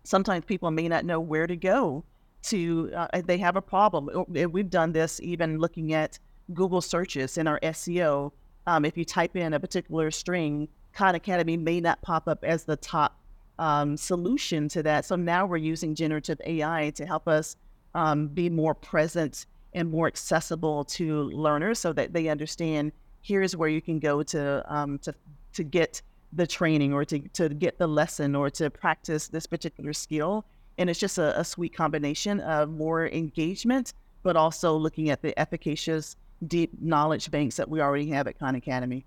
Sometimes 0.05 0.45
people 0.45 0.71
may 0.71 0.89
not 0.89 1.05
know 1.05 1.21
where 1.21 1.47
to 1.47 1.57
go 1.57 2.05
to. 2.45 2.91
Uh, 2.95 3.23
they 3.25 3.39
have 3.39 3.57
a 3.57 3.63
problem. 3.63 4.09
We've 4.29 4.71
done 4.71 4.93
this 4.93 5.21
even 5.21 5.59
looking 5.59 5.93
at 5.93 6.19
Google 6.55 6.81
searches 6.81 7.39
in 7.39 7.47
our 7.47 7.61
SEO. 7.61 8.33
Um, 8.67 8.85
if 8.85 8.97
you 8.97 9.05
type 9.05 9.37
in 9.37 9.55
a 9.55 9.61
particular 9.61 10.11
string, 10.11 10.69
Khan 10.93 11.15
Academy 11.15 11.57
may 11.57 11.81
not 11.81 12.03
pop 12.03 12.29
up 12.29 12.45
as 12.45 12.65
the 12.65 12.77
top 12.77 13.19
um, 13.59 13.97
solution 13.97 14.69
to 14.69 14.83
that. 14.83 15.05
So 15.05 15.17
now 15.17 15.47
we're 15.47 15.57
using 15.59 15.95
generative 15.95 16.41
AI 16.45 16.91
to 16.97 17.07
help 17.07 17.29
us 17.29 17.57
um, 17.95 18.29
be 18.29 18.49
more 18.51 18.75
present 18.75 19.47
and 19.75 19.91
more 19.91 20.07
accessible 20.07 20.85
to 20.85 21.25
learners 21.25 21.79
so 21.79 21.93
that 21.93 22.13
they 22.13 22.29
understand 22.29 22.93
here's 23.23 23.57
where 23.57 23.69
you 23.69 23.81
can 23.81 23.99
go 23.99 24.23
to 24.23 24.65
um, 24.73 24.99
to 24.99 25.15
to 25.53 25.63
get 25.63 26.03
the 26.33 26.47
training 26.47 26.93
or 26.93 27.05
to, 27.05 27.21
to 27.29 27.49
get 27.51 27.79
the 27.79 27.87
lesson 27.87 28.35
or 28.35 28.51
to 28.51 28.71
practice 28.71 29.29
this 29.29 29.47
particular 29.47 29.93
skill. 29.93 30.45
And 30.79 30.89
it's 30.89 30.99
just 30.99 31.19
a, 31.19 31.39
a 31.39 31.45
sweet 31.45 31.77
combination 31.77 32.41
of 32.41 32.71
more 32.71 33.07
engagement, 33.09 33.93
but 34.23 34.37
also 34.37 34.75
looking 34.75 35.11
at 35.11 35.21
the 35.21 35.39
efficacious 35.39 36.17
deep 36.47 36.71
knowledge 36.81 37.31
banks 37.31 37.57
that 37.57 37.69
we 37.69 37.81
already 37.81 38.09
have 38.09 38.27
at 38.27 38.39
Khan 38.39 38.55
Academy. 38.55 39.05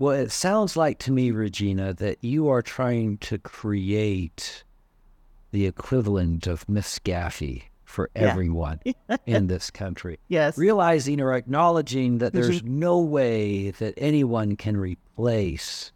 Well, 0.00 0.16
it 0.16 0.30
sounds 0.30 0.76
like 0.76 0.98
to 1.00 1.12
me, 1.12 1.30
Regina, 1.30 1.94
that 1.94 2.22
you 2.22 2.48
are 2.48 2.62
trying 2.62 3.18
to 3.18 3.38
create 3.38 4.64
the 5.50 5.66
equivalent 5.66 6.46
of 6.46 6.68
Miss 6.68 6.98
Gaffey 6.98 7.64
for 7.84 8.10
yeah. 8.14 8.22
everyone 8.22 8.80
in 9.26 9.46
this 9.46 9.70
country. 9.70 10.18
Yes. 10.28 10.58
Realizing 10.58 11.20
or 11.20 11.32
acknowledging 11.32 12.18
that 12.18 12.32
there's 12.32 12.62
mm-hmm. 12.62 12.78
no 12.78 12.98
way 13.00 13.70
that 13.72 13.94
anyone 13.96 14.56
can 14.56 14.76
replace 14.76 15.90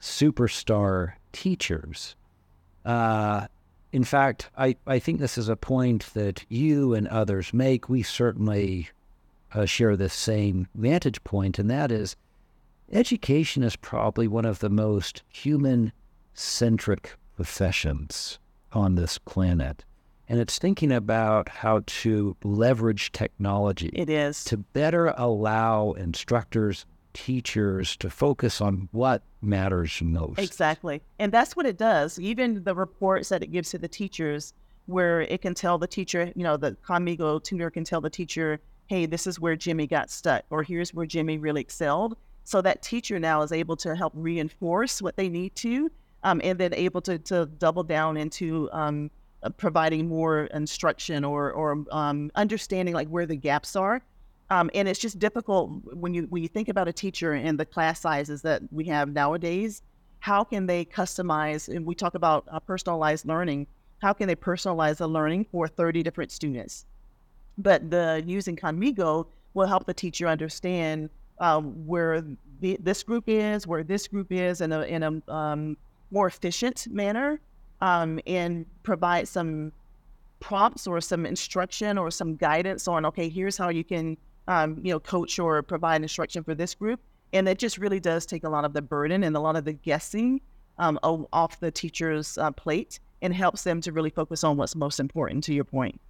superstar 0.00 1.12
teachers. 1.32 2.16
Uh, 2.84 3.46
in 3.92 4.04
fact, 4.04 4.50
I, 4.56 4.76
I 4.86 4.98
think 4.98 5.18
this 5.18 5.38
is 5.38 5.48
a 5.48 5.56
point 5.56 6.12
that 6.14 6.44
you 6.48 6.94
and 6.94 7.06
others 7.08 7.52
make. 7.52 7.88
We 7.88 8.02
certainly 8.02 8.88
uh, 9.52 9.66
share 9.66 9.96
the 9.96 10.08
same 10.08 10.68
vantage 10.74 11.22
point, 11.24 11.58
and 11.58 11.70
that 11.70 11.90
is 11.90 12.16
education 12.90 13.62
is 13.62 13.76
probably 13.76 14.28
one 14.28 14.44
of 14.44 14.60
the 14.60 14.70
most 14.70 15.22
human 15.28 15.92
centric 16.32 17.16
professions 17.36 18.38
on 18.72 18.94
this 18.94 19.18
planet. 19.18 19.84
And 20.28 20.38
it's 20.38 20.58
thinking 20.58 20.92
about 20.92 21.48
how 21.48 21.82
to 21.86 22.36
leverage 22.44 23.12
technology. 23.12 23.90
It 23.94 24.10
is. 24.10 24.44
To 24.44 24.58
better 24.58 25.14
allow 25.16 25.92
instructors, 25.92 26.84
teachers 27.14 27.96
to 27.96 28.10
focus 28.10 28.60
on 28.60 28.88
what 28.92 29.22
matters 29.40 30.00
most. 30.02 30.38
Exactly. 30.38 31.00
And 31.18 31.32
that's 31.32 31.56
what 31.56 31.64
it 31.64 31.78
does. 31.78 32.20
Even 32.20 32.62
the 32.62 32.74
reports 32.74 33.30
that 33.30 33.42
it 33.42 33.52
gives 33.52 33.70
to 33.70 33.78
the 33.78 33.88
teachers 33.88 34.52
where 34.86 35.22
it 35.22 35.40
can 35.42 35.54
tell 35.54 35.78
the 35.78 35.86
teacher, 35.86 36.32
you 36.34 36.42
know, 36.42 36.56
the 36.56 36.76
Khanmigo 36.86 37.42
tutor 37.42 37.70
can 37.70 37.84
tell 37.84 38.00
the 38.00 38.10
teacher, 38.10 38.60
hey, 38.86 39.06
this 39.06 39.26
is 39.26 39.40
where 39.40 39.56
Jimmy 39.56 39.86
got 39.86 40.10
stuck, 40.10 40.44
or 40.50 40.62
here's 40.62 40.94
where 40.94 41.06
Jimmy 41.06 41.38
really 41.38 41.60
excelled. 41.60 42.16
So 42.44 42.62
that 42.62 42.82
teacher 42.82 43.18
now 43.18 43.42
is 43.42 43.52
able 43.52 43.76
to 43.78 43.94
help 43.94 44.12
reinforce 44.16 45.02
what 45.02 45.16
they 45.16 45.28
need 45.28 45.54
to, 45.56 45.90
um, 46.22 46.40
and 46.44 46.58
then 46.58 46.74
able 46.74 47.00
to, 47.02 47.18
to 47.18 47.46
double 47.46 47.82
down 47.82 48.16
into 48.16 48.68
um, 48.72 49.10
uh, 49.42 49.50
providing 49.50 50.08
more 50.08 50.44
instruction 50.46 51.24
or, 51.24 51.52
or 51.52 51.84
um, 51.90 52.30
understanding 52.34 52.94
like 52.94 53.08
where 53.08 53.26
the 53.26 53.36
gaps 53.36 53.76
are. 53.76 54.02
Um, 54.50 54.70
and 54.74 54.88
it's 54.88 54.98
just 54.98 55.18
difficult 55.18 55.70
when 55.94 56.14
you 56.14 56.22
when 56.30 56.42
you 56.42 56.48
think 56.48 56.70
about 56.70 56.88
a 56.88 56.92
teacher 56.92 57.34
and 57.34 57.60
the 57.60 57.66
class 57.66 58.00
sizes 58.00 58.40
that 58.42 58.62
we 58.70 58.84
have 58.86 59.10
nowadays. 59.10 59.82
How 60.20 60.42
can 60.42 60.66
they 60.66 60.86
customize? 60.86 61.68
And 61.68 61.84
we 61.84 61.94
talk 61.94 62.14
about 62.14 62.46
uh, 62.50 62.58
personalized 62.58 63.26
learning 63.26 63.66
how 64.00 64.12
can 64.12 64.28
they 64.28 64.36
personalize 64.36 64.98
the 64.98 65.08
learning 65.08 65.46
for 65.50 65.68
30 65.68 66.02
different 66.02 66.30
students? 66.30 66.86
But 67.56 67.90
the 67.90 68.22
using 68.26 68.56
Khanmigo 68.56 69.26
will 69.54 69.66
help 69.66 69.86
the 69.86 69.94
teacher 69.94 70.28
understand 70.28 71.10
um, 71.40 71.86
where 71.86 72.22
the, 72.60 72.78
this 72.80 73.02
group 73.02 73.24
is, 73.26 73.66
where 73.66 73.82
this 73.82 74.06
group 74.06 74.30
is 74.30 74.60
in 74.60 74.72
a, 74.72 74.82
in 74.82 75.02
a 75.02 75.32
more 76.10 76.26
efficient 76.26 76.86
manner 76.90 77.40
um, 77.80 78.20
and 78.26 78.66
provide 78.82 79.28
some 79.28 79.72
prompts 80.40 80.86
or 80.86 81.00
some 81.00 81.26
instruction 81.26 81.98
or 81.98 82.10
some 82.10 82.36
guidance 82.36 82.88
on, 82.88 83.04
okay, 83.06 83.28
here's 83.28 83.56
how 83.56 83.68
you 83.68 83.84
can, 83.84 84.16
um, 84.46 84.78
you 84.82 84.92
know, 84.92 85.00
coach 85.00 85.38
or 85.38 85.62
provide 85.62 86.02
instruction 86.02 86.42
for 86.42 86.54
this 86.54 86.74
group. 86.74 87.00
And 87.32 87.48
it 87.48 87.58
just 87.58 87.78
really 87.78 88.00
does 88.00 88.24
take 88.24 88.44
a 88.44 88.48
lot 88.48 88.64
of 88.64 88.72
the 88.72 88.82
burden 88.82 89.24
and 89.24 89.36
a 89.36 89.40
lot 89.40 89.56
of 89.56 89.64
the 89.64 89.72
guessing 89.72 90.40
um, 90.78 90.98
off 91.02 91.60
the 91.60 91.70
teacher's 91.70 92.38
uh, 92.38 92.50
plate 92.52 93.00
and 93.20 93.34
helps 93.34 93.64
them 93.64 93.80
to 93.82 93.92
really 93.92 94.10
focus 94.10 94.44
on 94.44 94.56
what's 94.56 94.76
most 94.76 95.00
important 95.00 95.44
to 95.44 95.54
your 95.54 95.64
point. 95.64 96.00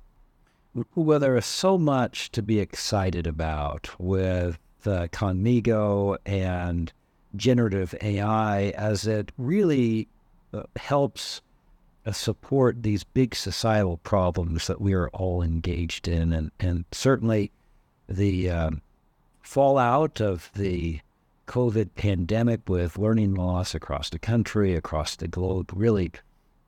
Well, 0.95 1.19
there 1.19 1.37
is 1.37 1.47
so 1.47 1.79
much 1.79 2.31
to 2.33 2.43
be 2.43 2.61
excited 2.61 3.27
about 3.27 3.89
with 3.99 4.59
the 4.83 5.09
Khanmigo 5.09 6.19
and 6.25 6.93
generative 7.37 7.95
AI 8.01 8.71
as 8.71 9.07
it 9.07 9.33
really 9.39 10.09
uh, 10.53 10.63
helps 10.77 11.41
uh, 12.07 12.13
support 12.13 12.83
these 12.83 13.05
big 13.05 13.35
societal 13.35 13.99
problems 13.99 14.67
that 14.67 14.81
we 14.81 14.95
are 14.95 15.09
all 15.11 15.43
engaged 15.43 16.09
in. 16.09 16.33
And, 16.33 16.51
and 16.59 16.85
certainly 16.93 17.51
the 18.09 18.51
um, 18.51 18.83
fallout 19.43 20.21
of 20.21 20.51
the 20.55 21.01
COVID 21.47 21.91
pandemic 21.97 22.61
with 22.69 22.99
learning 22.99 23.35
loss 23.35 23.75
across 23.75 24.11
the 24.11 24.19
country, 24.19 24.75
across 24.75 25.17
the 25.17 25.29
globe, 25.29 25.73
really 25.75 26.13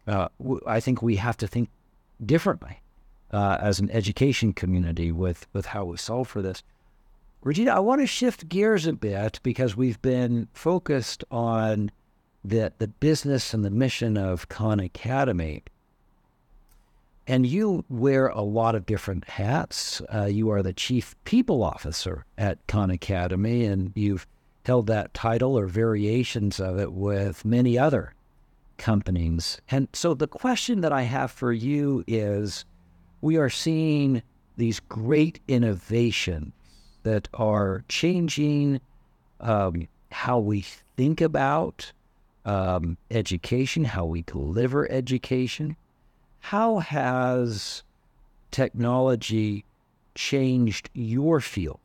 uh, 0.06 0.28
I 0.66 0.80
think 0.80 1.02
we 1.02 1.16
have 1.16 1.36
to 1.38 1.46
think 1.46 1.68
differently 2.24 2.80
uh, 3.32 3.58
as 3.60 3.78
an 3.78 3.90
education 3.90 4.52
community 4.52 5.12
with, 5.12 5.46
with 5.52 5.66
how 5.66 5.84
we 5.84 5.96
solve 5.96 6.28
for 6.28 6.42
this. 6.42 6.62
Regina, 7.42 7.70
I 7.70 7.78
want 7.78 8.02
to 8.02 8.06
shift 8.06 8.50
gears 8.50 8.86
a 8.86 8.92
bit 8.92 9.40
because 9.42 9.74
we've 9.74 10.00
been 10.02 10.48
focused 10.52 11.24
on 11.30 11.90
the, 12.44 12.70
the 12.76 12.88
business 12.88 13.54
and 13.54 13.64
the 13.64 13.70
mission 13.70 14.18
of 14.18 14.50
Khan 14.50 14.78
Academy. 14.78 15.62
And 17.26 17.46
you 17.46 17.86
wear 17.88 18.28
a 18.28 18.42
lot 18.42 18.74
of 18.74 18.84
different 18.84 19.26
hats. 19.26 20.02
Uh, 20.12 20.26
you 20.26 20.50
are 20.50 20.62
the 20.62 20.74
chief 20.74 21.14
people 21.24 21.62
officer 21.62 22.26
at 22.36 22.58
Khan 22.66 22.90
Academy, 22.90 23.64
and 23.64 23.92
you've 23.94 24.26
held 24.66 24.86
that 24.88 25.14
title 25.14 25.58
or 25.58 25.66
variations 25.66 26.60
of 26.60 26.78
it 26.78 26.92
with 26.92 27.46
many 27.46 27.78
other 27.78 28.12
companies. 28.76 29.62
And 29.70 29.88
so 29.94 30.12
the 30.12 30.28
question 30.28 30.82
that 30.82 30.92
I 30.92 31.02
have 31.02 31.30
for 31.30 31.52
you 31.54 32.04
is 32.06 32.66
we 33.22 33.38
are 33.38 33.48
seeing 33.48 34.22
these 34.58 34.80
great 34.80 35.40
innovations 35.48 36.52
that 37.02 37.28
are 37.34 37.84
changing 37.88 38.80
um, 39.40 39.88
how 40.12 40.38
we 40.38 40.64
think 40.96 41.20
about 41.20 41.92
um, 42.44 42.96
education, 43.10 43.84
how 43.84 44.04
we 44.04 44.22
deliver 44.22 44.90
education. 44.90 45.76
How 46.40 46.78
has 46.78 47.82
technology 48.50 49.64
changed 50.14 50.90
your 50.94 51.40
field 51.40 51.80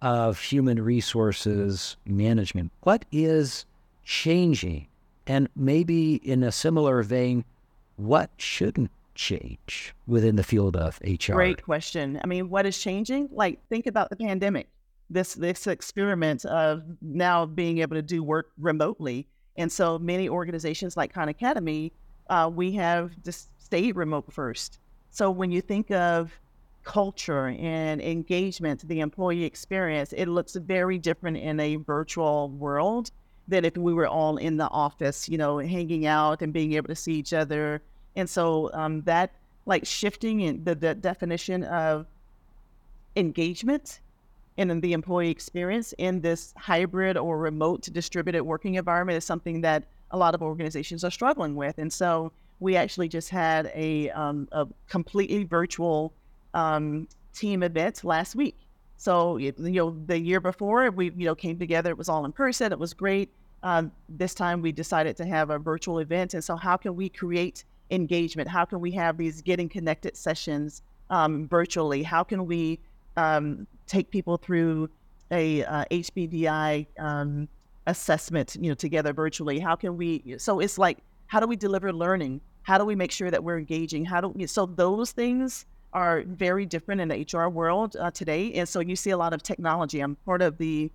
of 0.00 0.38
human 0.40 0.82
resources 0.82 1.96
management? 2.06 2.70
What 2.82 3.04
is 3.10 3.66
changing 4.04 4.86
and 5.26 5.48
maybe 5.54 6.14
in 6.14 6.42
a 6.42 6.50
similar 6.50 7.02
vein, 7.02 7.44
what 7.96 8.30
shouldn't 8.38 8.90
change 9.18 9.94
within 10.06 10.36
the 10.36 10.42
field 10.42 10.76
of 10.76 10.98
HR? 11.02 11.32
Great 11.32 11.62
question. 11.62 12.18
I 12.22 12.26
mean, 12.26 12.48
what 12.48 12.64
is 12.64 12.78
changing? 12.78 13.28
Like, 13.32 13.58
think 13.68 13.86
about 13.86 14.08
the 14.08 14.16
pandemic. 14.16 14.68
This 15.10 15.34
this 15.34 15.66
experiment 15.66 16.44
of 16.44 16.82
now 17.02 17.44
being 17.44 17.78
able 17.78 17.96
to 17.96 18.02
do 18.02 18.22
work 18.22 18.50
remotely, 18.58 19.26
and 19.56 19.70
so 19.70 19.98
many 19.98 20.28
organizations 20.28 20.96
like 20.96 21.12
Khan 21.12 21.28
Academy, 21.28 21.92
uh, 22.30 22.50
we 22.52 22.72
have 22.72 23.10
just 23.22 23.48
stayed 23.58 23.96
remote 23.96 24.32
first. 24.32 24.78
So 25.10 25.30
when 25.30 25.50
you 25.50 25.60
think 25.60 25.90
of 25.90 26.32
culture 26.84 27.48
and 27.48 28.00
engagement, 28.00 28.86
the 28.86 29.00
employee 29.00 29.44
experience, 29.44 30.12
it 30.12 30.26
looks 30.26 30.54
very 30.54 30.98
different 30.98 31.38
in 31.38 31.58
a 31.60 31.76
virtual 31.76 32.50
world 32.50 33.10
than 33.48 33.64
if 33.64 33.76
we 33.76 33.92
were 33.94 34.06
all 34.06 34.36
in 34.36 34.58
the 34.58 34.68
office, 34.68 35.28
you 35.28 35.38
know, 35.38 35.58
hanging 35.58 36.06
out 36.06 36.42
and 36.42 36.52
being 36.52 36.74
able 36.74 36.88
to 36.88 36.94
see 36.94 37.14
each 37.14 37.32
other. 37.32 37.82
And 38.18 38.28
so 38.28 38.70
um, 38.74 39.02
that 39.02 39.30
like 39.64 39.86
shifting 39.86 40.40
in 40.40 40.64
the, 40.64 40.74
the 40.74 40.94
definition 40.94 41.62
of 41.64 42.06
engagement 43.14 44.00
and 44.58 44.82
the 44.82 44.92
employee 44.92 45.30
experience 45.30 45.94
in 45.98 46.20
this 46.20 46.52
hybrid 46.56 47.16
or 47.16 47.38
remote 47.38 47.82
distributed 47.92 48.42
working 48.42 48.74
environment 48.74 49.16
is 49.16 49.24
something 49.24 49.60
that 49.60 49.84
a 50.10 50.18
lot 50.18 50.34
of 50.34 50.42
organizations 50.42 51.04
are 51.04 51.12
struggling 51.12 51.54
with. 51.54 51.78
And 51.78 51.92
so 51.92 52.32
we 52.58 52.74
actually 52.74 53.08
just 53.08 53.30
had 53.30 53.70
a, 53.72 54.10
um, 54.10 54.48
a 54.50 54.66
completely 54.88 55.44
virtual 55.44 56.12
um, 56.54 57.06
team 57.32 57.62
event 57.62 58.02
last 58.02 58.34
week. 58.34 58.56
So 58.96 59.36
you 59.36 59.54
know, 59.58 59.96
the 60.06 60.18
year 60.18 60.40
before 60.40 60.90
we 60.90 61.12
you 61.16 61.26
know 61.26 61.36
came 61.36 61.56
together. 61.56 61.90
It 61.90 61.98
was 61.98 62.08
all 62.08 62.24
in 62.24 62.32
person. 62.32 62.72
It 62.72 62.78
was 62.80 62.92
great. 62.94 63.32
Um, 63.62 63.92
this 64.08 64.34
time 64.34 64.60
we 64.60 64.72
decided 64.72 65.16
to 65.18 65.24
have 65.24 65.50
a 65.50 65.58
virtual 65.58 66.00
event, 66.00 66.34
and 66.34 66.42
so 66.42 66.56
how 66.56 66.76
can 66.76 66.96
we 66.96 67.08
create 67.08 67.64
engagement? 67.90 68.48
How 68.48 68.64
can 68.64 68.80
we 68.80 68.90
have 68.92 69.16
these 69.16 69.42
getting 69.42 69.68
connected 69.68 70.16
sessions 70.16 70.82
um, 71.10 71.46
virtually? 71.48 72.02
How 72.02 72.22
can 72.22 72.46
we 72.46 72.78
um, 73.16 73.66
take 73.86 74.10
people 74.10 74.36
through 74.36 74.90
a 75.30 75.64
uh, 75.64 75.84
HBDI 75.90 76.86
um, 76.98 77.48
assessment, 77.86 78.56
you 78.60 78.68
know, 78.70 78.74
together 78.74 79.12
virtually? 79.12 79.58
How 79.58 79.76
can 79.76 79.96
we? 79.96 80.36
So 80.38 80.60
it's 80.60 80.78
like, 80.78 80.98
how 81.26 81.40
do 81.40 81.46
we 81.46 81.56
deliver 81.56 81.92
learning? 81.92 82.40
How 82.62 82.78
do 82.78 82.84
we 82.84 82.94
make 82.94 83.12
sure 83.12 83.30
that 83.30 83.42
we're 83.42 83.58
engaging? 83.58 84.04
How 84.04 84.20
do 84.20 84.28
we, 84.28 84.46
so 84.46 84.66
those 84.66 85.12
things 85.12 85.66
are 85.92 86.22
very 86.26 86.66
different 86.66 87.00
in 87.00 87.08
the 87.08 87.26
HR 87.32 87.48
world 87.48 87.96
uh, 87.96 88.10
today. 88.10 88.52
And 88.54 88.68
so 88.68 88.80
you 88.80 88.96
see 88.96 89.10
a 89.10 89.16
lot 89.16 89.32
of 89.32 89.42
technology. 89.42 90.00
I'm 90.00 90.16
part 90.16 90.42
of 90.42 90.58
the 90.58 90.90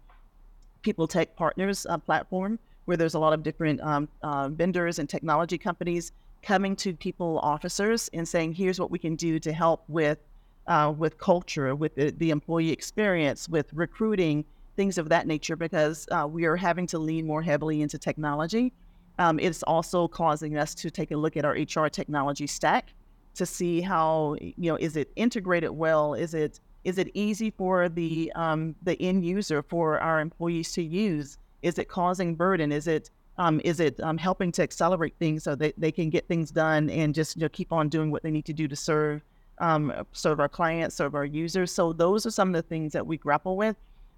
People 0.81 1.07
Tech 1.07 1.35
Partners 1.35 1.85
uh, 1.89 1.97
platform, 1.97 2.59
where 2.85 2.97
there's 2.97 3.13
a 3.13 3.19
lot 3.19 3.33
of 3.33 3.41
different 3.41 3.81
um, 3.81 4.07
uh, 4.21 4.49
vendors 4.49 4.99
and 4.99 5.09
technology 5.09 5.57
companies 5.57 6.11
coming 6.43 6.75
to 6.75 6.93
people 6.93 7.39
officers 7.39 8.09
and 8.13 8.27
saying, 8.27 8.53
here's 8.53 8.79
what 8.79 8.91
we 8.91 8.99
can 8.99 9.15
do 9.15 9.39
to 9.39 9.51
help 9.51 9.83
with 9.87 10.19
uh, 10.67 10.93
with 10.97 11.17
culture, 11.17 11.75
with 11.75 11.93
the, 11.95 12.11
the, 12.11 12.29
employee 12.29 12.71
experience, 12.71 13.49
with 13.49 13.73
recruiting, 13.73 14.45
things 14.77 14.97
of 14.97 15.09
that 15.09 15.27
nature, 15.27 15.57
because 15.57 16.07
uh, 16.09 16.25
we 16.25 16.45
are 16.45 16.55
having 16.55 16.87
to 16.87 16.97
lean 16.97 17.27
more 17.27 17.41
heavily 17.41 17.81
into 17.81 17.97
technology. 17.97 18.71
Um, 19.19 19.39
it's 19.39 19.61
also 19.63 20.07
causing 20.07 20.57
us 20.57 20.73
to 20.75 20.89
take 20.89 21.11
a 21.11 21.17
look 21.17 21.35
at 21.35 21.43
our 21.43 21.51
HR 21.51 21.89
technology 21.89 22.47
stack 22.47 22.93
to 23.35 23.45
see 23.45 23.81
how 23.81 24.35
you 24.39 24.71
know 24.71 24.75
is 24.77 24.95
it 24.95 25.11
integrated 25.15 25.71
well? 25.71 26.13
Is 26.13 26.33
it 26.33 26.59
is 26.83 26.97
it 26.97 27.09
easy 27.13 27.49
for 27.49 27.89
the 27.89 28.31
um, 28.35 28.75
the 28.83 28.99
end 29.01 29.25
user 29.25 29.61
for 29.63 29.99
our 29.99 30.19
employees 30.19 30.71
to 30.73 30.83
use? 30.83 31.37
Is 31.61 31.77
it 31.77 31.87
causing 31.87 32.35
burden? 32.35 32.71
Is 32.71 32.87
it 32.87 33.09
um, 33.37 33.59
is 33.63 33.79
it 33.79 33.99
um, 34.01 34.17
helping 34.17 34.51
to 34.53 34.63
accelerate 34.63 35.15
things 35.19 35.43
so 35.43 35.55
that 35.55 35.73
they 35.77 35.91
can 35.91 36.09
get 36.09 36.27
things 36.27 36.51
done 36.51 36.89
and 36.89 37.15
just 37.15 37.35
you 37.35 37.41
know, 37.41 37.49
keep 37.49 37.71
on 37.71 37.89
doing 37.89 38.11
what 38.11 38.23
they 38.23 38.31
need 38.31 38.45
to 38.45 38.53
do 38.53 38.67
to 38.67 38.75
serve 38.75 39.21
um, 39.59 39.93
serve 40.11 40.39
our 40.39 40.49
clients 40.49 40.95
serve 40.95 41.15
our 41.15 41.25
users 41.25 41.71
so 41.71 41.93
those 41.93 42.25
are 42.25 42.31
some 42.31 42.49
of 42.49 42.53
the 42.55 42.67
things 42.67 42.91
that 42.93 43.05
we 43.05 43.17
grapple 43.17 43.55
with 43.55 43.75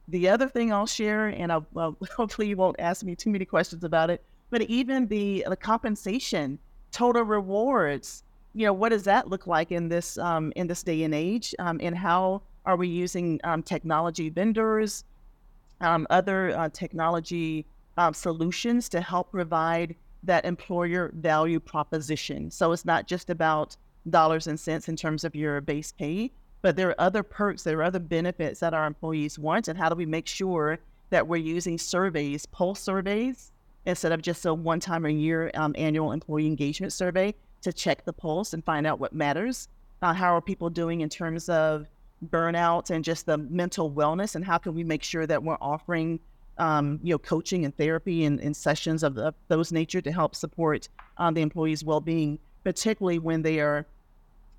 the 0.07 0.29
other 0.29 0.47
thing 0.47 0.71
I'll 0.71 0.85
share 0.85 1.27
and 1.27 1.51
I'll, 1.51 1.65
well, 1.73 1.97
hopefully 2.15 2.47
you 2.47 2.55
won't 2.55 2.79
ask 2.79 3.03
me 3.03 3.15
too 3.15 3.29
many 3.29 3.45
questions 3.45 3.83
about 3.83 4.09
it 4.09 4.23
but 4.49 4.61
even 4.63 5.07
the 5.07 5.45
the 5.47 5.57
compensation 5.57 6.57
total 6.91 7.23
rewards 7.23 8.23
you 8.55 8.65
know, 8.65 8.73
what 8.73 8.89
does 8.89 9.03
that 9.03 9.29
look 9.29 9.47
like 9.47 9.71
in 9.71 9.89
this 9.89 10.17
um, 10.17 10.53
in 10.55 10.65
this 10.65 10.81
day 10.81 11.03
and 11.03 11.13
age? 11.13 11.53
Um, 11.59 11.79
and 11.83 11.95
how 11.95 12.41
are 12.65 12.77
we 12.77 12.87
using 12.87 13.39
um, 13.43 13.61
technology 13.61 14.29
vendors, 14.29 15.03
other 15.81 16.57
uh, 16.57 16.69
technology 16.69 17.65
um, 17.97 18.13
solutions 18.13 18.89
to 18.89 19.01
help 19.01 19.31
provide 19.31 19.95
that 20.23 20.45
employer 20.45 21.11
value 21.15 21.59
proposition? 21.59 22.51
So 22.51 22.71
it's 22.71 22.85
not 22.85 23.07
just 23.07 23.29
about 23.29 23.77
dollars 24.09 24.47
and 24.47 24.59
cents 24.59 24.89
in 24.89 24.95
terms 24.95 25.23
of 25.23 25.35
your 25.35 25.61
base 25.61 25.91
pay, 25.91 26.31
but 26.61 26.75
there 26.75 26.89
are 26.89 27.01
other 27.01 27.23
perks, 27.23 27.63
there 27.63 27.77
are 27.79 27.83
other 27.83 27.99
benefits 27.99 28.59
that 28.59 28.73
our 28.73 28.87
employees 28.87 29.37
want. 29.37 29.67
And 29.67 29.77
how 29.77 29.89
do 29.89 29.95
we 29.95 30.05
make 30.05 30.27
sure 30.27 30.79
that 31.09 31.27
we're 31.27 31.37
using 31.37 31.77
surveys, 31.77 32.45
pulse 32.45 32.79
surveys, 32.79 33.51
instead 33.85 34.11
of 34.11 34.21
just 34.21 34.45
a 34.45 34.53
one 34.53 34.79
time 34.79 35.05
a 35.05 35.09
year 35.09 35.51
um, 35.53 35.75
annual 35.77 36.11
employee 36.11 36.47
engagement 36.47 36.91
survey 36.91 37.33
to 37.61 37.71
check 37.71 38.03
the 38.05 38.13
pulse 38.13 38.53
and 38.53 38.63
find 38.63 38.87
out 38.87 38.99
what 38.99 39.13
matters? 39.13 39.67
Uh, 40.01 40.13
how 40.13 40.35
are 40.35 40.41
people 40.41 40.69
doing 40.69 41.01
in 41.01 41.09
terms 41.09 41.49
of 41.49 41.87
burnout 42.29 42.89
and 42.89 43.03
just 43.03 43.25
the 43.25 43.37
mental 43.37 43.91
wellness? 43.91 44.35
And 44.35 44.43
how 44.43 44.57
can 44.57 44.73
we 44.73 44.83
make 44.83 45.03
sure 45.03 45.27
that 45.27 45.43
we're 45.43 45.57
offering 45.61 46.19
um, 46.57 46.99
you 47.03 47.13
know, 47.13 47.17
coaching 47.17 47.65
and 47.65 47.75
therapy 47.75 48.23
and, 48.25 48.39
and 48.39 48.55
sessions 48.55 49.03
of, 49.03 49.15
the, 49.15 49.27
of, 49.27 49.35
those 49.47 49.71
nature 49.71 50.01
to 50.01 50.11
help 50.11 50.35
support 50.35 50.87
um, 51.17 51.33
the 51.33 51.41
employees' 51.41 51.83
well-being, 51.83 52.39
particularly 52.63 53.19
when 53.19 53.41
they 53.41 53.59
are 53.59 53.85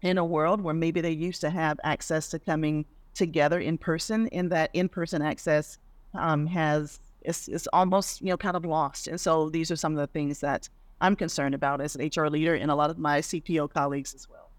in 0.03 0.19
a 0.19 0.25
world 0.25 0.61
where 0.61 0.75
maybe 0.75 1.01
they 1.01 1.11
used 1.11 1.41
to 1.41 1.51
have 1.51 1.81
access 1.85 2.29
to 2.29 2.39
coming 2.39 2.85
together 3.15 3.59
in 3.59 3.79
person, 3.79 4.29
and 4.29 4.53
that 4.53 4.71
in-person 4.75 5.23
access 5.23 5.79
um, 6.15 6.47
has 6.47 7.01
is, 7.23 7.49
is 7.49 7.69
almost 7.73 8.21
you 8.21 8.29
know 8.29 8.37
kind 8.37 8.57
of 8.57 8.65
lost. 8.65 9.09
And 9.09 9.21
so 9.21 9.49
these 9.49 9.71
are 9.71 9.77
some 9.77 9.93
of 9.93 9.99
the 9.99 10.07
things 10.07 10.41
that 10.41 10.69
I'm 11.01 11.17
concerned 11.17 11.55
about 11.55 11.81
as 11.81 11.97
an 11.97 12.11
HR 12.15 12.29
leader, 12.29 12.55
and 12.55 12.71
a 12.71 12.75
lot 12.75 12.91
of 12.91 12.99
my 12.99 13.21
CPO 13.21 13.73
colleagues 13.73 14.15
as 14.15 14.29
well. 14.29 14.51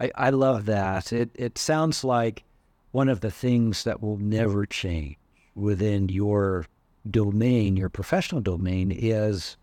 I, 0.00 0.10
I 0.14 0.30
love 0.30 0.66
that. 0.66 1.12
It 1.12 1.30
it 1.34 1.58
sounds 1.58 2.04
like 2.04 2.44
one 2.92 3.08
of 3.08 3.20
the 3.20 3.30
things 3.30 3.84
that 3.84 4.00
will 4.00 4.16
never 4.16 4.66
change 4.66 5.16
within 5.54 6.08
your 6.08 6.66
domain, 7.08 7.76
your 7.76 7.88
professional 7.88 8.40
domain, 8.40 8.90
is 8.90 9.56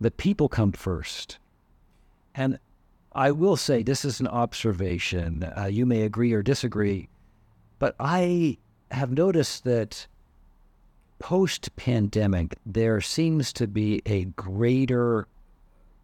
that 0.00 0.16
people 0.16 0.48
come 0.48 0.72
first. 0.72 1.38
And 2.34 2.58
I 3.12 3.30
will 3.30 3.56
say 3.56 3.82
this 3.82 4.04
is 4.04 4.20
an 4.20 4.28
observation. 4.28 5.42
Uh, 5.56 5.66
you 5.66 5.86
may 5.86 6.02
agree 6.02 6.32
or 6.32 6.42
disagree, 6.42 7.08
but 7.78 7.94
I 7.98 8.58
have 8.90 9.12
noticed 9.12 9.64
that 9.64 10.06
post 11.18 11.74
pandemic, 11.76 12.56
there 12.64 13.00
seems 13.00 13.52
to 13.54 13.66
be 13.66 14.02
a 14.06 14.24
greater 14.24 15.26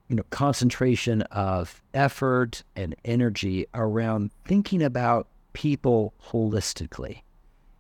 you 0.09 0.17
know, 0.17 0.25
concentration 0.31 1.23
of 1.23 1.83
effort 1.95 2.63
and 2.77 2.95
energy 3.05 3.67
around 3.75 4.31
thinking 4.45 4.83
about 4.83 5.29
people 5.53 6.13
holistically. 6.27 7.23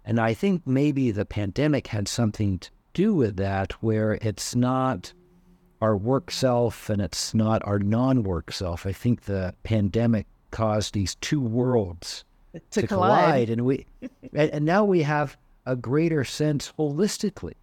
And 0.04 0.20
I 0.20 0.34
think 0.34 0.66
maybe 0.66 1.10
the 1.10 1.24
pandemic 1.24 1.88
had 1.88 2.08
something 2.08 2.58
to 2.58 2.70
do 2.92 3.14
with 3.14 3.36
that, 3.36 3.72
where 3.82 4.18
it's 4.20 4.54
not 4.54 5.12
our 5.80 5.96
work 5.96 6.30
self 6.30 6.88
and 6.88 7.02
it's 7.02 7.34
not 7.34 7.62
our 7.64 7.78
non 7.78 8.22
work 8.22 8.52
self. 8.52 8.86
I 8.86 8.92
think 8.92 9.22
the 9.22 9.54
pandemic 9.62 10.26
caused 10.50 10.94
these 10.94 11.14
two 11.16 11.40
worlds 11.40 12.24
to, 12.52 12.82
to 12.82 12.86
collide. 12.86 13.24
collide. 13.24 13.50
And 13.50 13.64
we 13.64 13.86
and, 14.32 14.50
and 14.50 14.64
now 14.64 14.84
we 14.84 15.02
have 15.02 15.36
a 15.66 15.76
greater 15.76 16.24
sense 16.24 16.72
holistically 16.78 17.54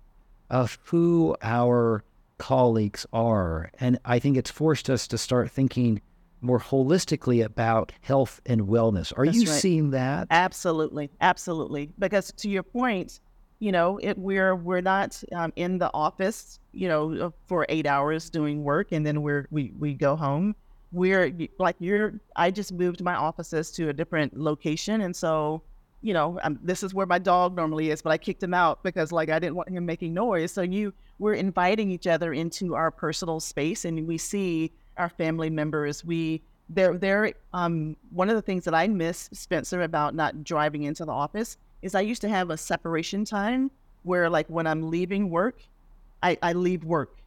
of 0.50 0.78
who 0.84 1.36
our 1.42 2.04
colleagues 2.38 3.06
are. 3.14 3.72
And 3.80 4.00
I 4.04 4.20
think 4.20 4.36
it's 4.36 4.52
forced 4.52 4.90
us 4.90 5.08
to 5.08 5.18
start 5.18 5.52
thinking 5.52 6.02
more 6.42 6.60
holistically 6.60 7.44
about 7.46 7.92
health 8.02 8.42
and 8.46 8.62
wellness. 8.62 9.14
Are 9.18 9.26
That's 9.26 9.38
you 9.38 9.50
right. 9.50 9.60
seeing 9.60 9.92
that? 9.92 10.28
Absolutely, 10.32 11.10
absolutely. 11.22 11.92
Because 12.00 12.32
to 12.38 12.50
your 12.50 12.64
point, 12.64 13.20
you 13.60 13.72
know, 13.72 14.00
it, 14.02 14.18
we're 14.18 14.56
we're 14.56 14.82
not 14.82 15.22
um, 15.34 15.54
in 15.56 15.78
the 15.78 15.92
office, 15.94 16.60
you 16.74 16.88
know, 16.88 17.14
uh, 17.14 17.30
for 17.48 17.66
eight 17.70 17.86
hours 17.86 18.30
doing 18.30 18.64
work, 18.64 18.92
and 18.92 19.06
then 19.06 19.22
we're 19.22 19.48
we 19.52 19.72
we 19.78 19.94
go 19.94 20.16
home. 20.16 20.56
We're 20.92 21.32
like 21.60 21.76
you're. 21.80 22.20
I 22.36 22.50
just 22.52 22.74
moved 22.74 23.04
my 23.04 23.14
offices 23.14 23.72
to 23.74 23.90
a 23.90 23.94
different 23.94 24.38
location, 24.38 25.02
and 25.02 25.16
so 25.16 25.62
you 26.02 26.14
know, 26.14 26.40
um, 26.44 26.60
this 26.64 26.82
is 26.82 26.94
where 26.94 27.06
my 27.06 27.20
dog 27.20 27.56
normally 27.56 27.92
is, 27.92 28.02
but 28.02 28.10
I 28.10 28.18
kicked 28.18 28.42
him 28.42 28.54
out 28.54 28.82
because 28.84 29.12
like 29.12 29.30
I 29.30 29.40
didn't 29.40 29.56
want 29.56 29.70
him 29.70 29.86
making 29.86 30.14
noise. 30.14 30.52
So 30.52 30.64
you, 30.64 30.94
we're 31.20 31.36
inviting 31.36 31.92
each 31.92 32.08
other 32.08 32.34
into 32.34 32.74
our 32.74 32.90
personal 32.90 33.40
space, 33.40 33.86
and 33.86 34.08
we 34.08 34.18
see 34.18 34.72
our 35.02 35.10
family 35.10 35.50
members. 35.50 36.06
We 36.06 36.42
they're 36.70 36.98
they're 36.98 37.34
um 37.54 37.98
one 38.12 38.30
of 38.30 38.36
the 38.36 38.42
things 38.42 38.64
that 38.66 38.74
I 38.74 38.88
miss 38.88 39.30
Spencer 39.34 39.82
about 39.82 40.16
not 40.16 40.44
driving 40.44 40.84
into 40.84 41.04
the 41.04 41.12
office 41.12 41.58
is 41.82 41.96
I 41.96 42.02
used 42.02 42.22
to 42.22 42.30
have 42.30 42.50
a 42.50 42.58
separation 42.58 43.26
time 43.26 43.72
where 44.04 44.30
like 44.30 44.48
when 44.48 44.68
I'm 44.68 44.90
leaving 44.90 45.30
work, 45.30 45.62
I, 46.24 46.38
I 46.42 46.54
leave 46.54 46.84
work. 46.84 47.18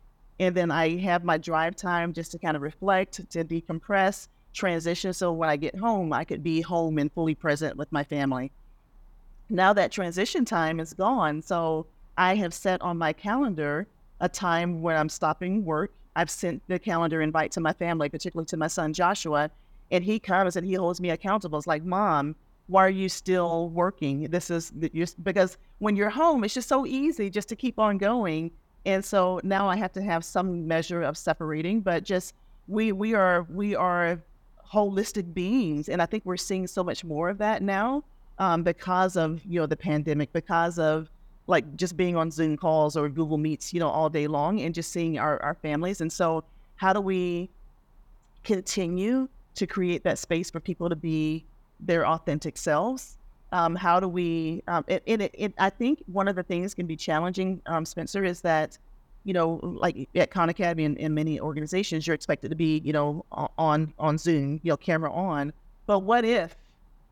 And 0.40 0.54
then 0.54 0.70
I 0.70 0.96
have 0.98 1.24
my 1.24 1.38
drive 1.38 1.76
time 1.76 2.12
just 2.12 2.32
to 2.32 2.38
kind 2.38 2.56
of 2.56 2.62
reflect, 2.62 3.30
to 3.30 3.44
decompress, 3.44 4.28
transition. 4.52 5.12
So 5.12 5.32
when 5.32 5.48
I 5.48 5.56
get 5.56 5.76
home, 5.76 6.12
I 6.12 6.24
could 6.24 6.42
be 6.42 6.60
home 6.60 6.98
and 6.98 7.12
fully 7.12 7.34
present 7.34 7.76
with 7.76 7.90
my 7.92 8.02
family. 8.02 8.50
Now 9.48 9.72
that 9.72 9.92
transition 9.92 10.44
time 10.44 10.80
is 10.80 10.92
gone. 10.92 11.42
So 11.42 11.86
I 12.16 12.36
have 12.36 12.54
set 12.54 12.80
on 12.82 12.98
my 12.98 13.12
calendar 13.12 13.86
a 14.20 14.28
time 14.28 14.80
when 14.82 14.96
I'm 14.96 15.08
stopping 15.08 15.64
work 15.64 15.92
I've 16.16 16.30
sent 16.30 16.62
the 16.68 16.78
calendar 16.78 17.20
invite 17.20 17.52
to 17.52 17.60
my 17.60 17.72
family, 17.72 18.08
particularly 18.08 18.46
to 18.46 18.56
my 18.56 18.68
son 18.68 18.92
Joshua, 18.92 19.50
and 19.90 20.04
he 20.04 20.18
comes 20.18 20.56
and 20.56 20.66
he 20.66 20.74
holds 20.74 21.00
me 21.00 21.10
accountable. 21.10 21.58
It's 21.58 21.66
like, 21.66 21.84
Mom, 21.84 22.36
why 22.66 22.84
are 22.86 22.90
you 22.90 23.08
still 23.08 23.68
working? 23.68 24.22
This 24.30 24.50
is 24.50 24.70
because 24.70 25.58
when 25.78 25.96
you're 25.96 26.10
home, 26.10 26.44
it's 26.44 26.54
just 26.54 26.68
so 26.68 26.86
easy 26.86 27.28
just 27.30 27.48
to 27.50 27.56
keep 27.56 27.78
on 27.78 27.98
going. 27.98 28.50
And 28.86 29.04
so 29.04 29.40
now 29.42 29.68
I 29.68 29.76
have 29.76 29.92
to 29.92 30.02
have 30.02 30.24
some 30.24 30.66
measure 30.66 31.02
of 31.02 31.16
separating, 31.16 31.80
but 31.80 32.04
just 32.04 32.34
we 32.68 32.92
we 32.92 33.14
are 33.14 33.46
we 33.50 33.74
are 33.74 34.22
holistic 34.72 35.34
beings, 35.34 35.88
and 35.88 36.00
I 36.00 36.06
think 36.06 36.24
we're 36.24 36.36
seeing 36.36 36.66
so 36.66 36.82
much 36.82 37.04
more 37.04 37.28
of 37.28 37.38
that 37.38 37.62
now 37.62 38.04
um, 38.38 38.62
because 38.62 39.16
of 39.16 39.44
you 39.44 39.60
know 39.60 39.66
the 39.66 39.76
pandemic, 39.76 40.32
because 40.32 40.78
of 40.78 41.10
like 41.46 41.76
just 41.76 41.96
being 41.96 42.16
on 42.16 42.30
Zoom 42.30 42.56
calls 42.56 42.96
or 42.96 43.08
Google 43.08 43.38
Meets, 43.38 43.72
you 43.72 43.80
know, 43.80 43.88
all 43.88 44.08
day 44.08 44.26
long 44.26 44.60
and 44.60 44.74
just 44.74 44.90
seeing 44.92 45.18
our, 45.18 45.42
our 45.42 45.54
families. 45.54 46.00
And 46.00 46.12
so, 46.12 46.44
how 46.76 46.92
do 46.92 47.00
we 47.00 47.50
continue 48.42 49.28
to 49.54 49.66
create 49.66 50.02
that 50.04 50.18
space 50.18 50.50
for 50.50 50.60
people 50.60 50.88
to 50.88 50.96
be 50.96 51.44
their 51.80 52.06
authentic 52.06 52.56
selves? 52.56 53.16
Um, 53.52 53.76
how 53.76 54.00
do 54.00 54.08
we? 54.08 54.62
Um, 54.66 54.84
it, 54.88 55.02
it, 55.06 55.30
it, 55.34 55.54
I 55.58 55.70
think 55.70 56.02
one 56.06 56.28
of 56.28 56.34
the 56.34 56.42
things 56.42 56.74
can 56.74 56.86
be 56.86 56.96
challenging, 56.96 57.60
um, 57.66 57.84
Spencer, 57.84 58.24
is 58.24 58.40
that 58.40 58.78
you 59.24 59.32
know, 59.32 59.58
like 59.62 60.08
at 60.14 60.30
Khan 60.30 60.50
Academy 60.50 60.84
and, 60.84 60.98
in 60.98 61.14
many 61.14 61.40
organizations, 61.40 62.06
you're 62.06 62.14
expected 62.14 62.50
to 62.50 62.56
be, 62.56 62.82
you 62.84 62.92
know, 62.92 63.24
on 63.32 63.92
on 63.98 64.18
Zoom, 64.18 64.60
you 64.62 64.70
know, 64.70 64.76
camera 64.76 65.10
on. 65.12 65.52
But 65.86 66.00
what 66.00 66.24
if 66.24 66.54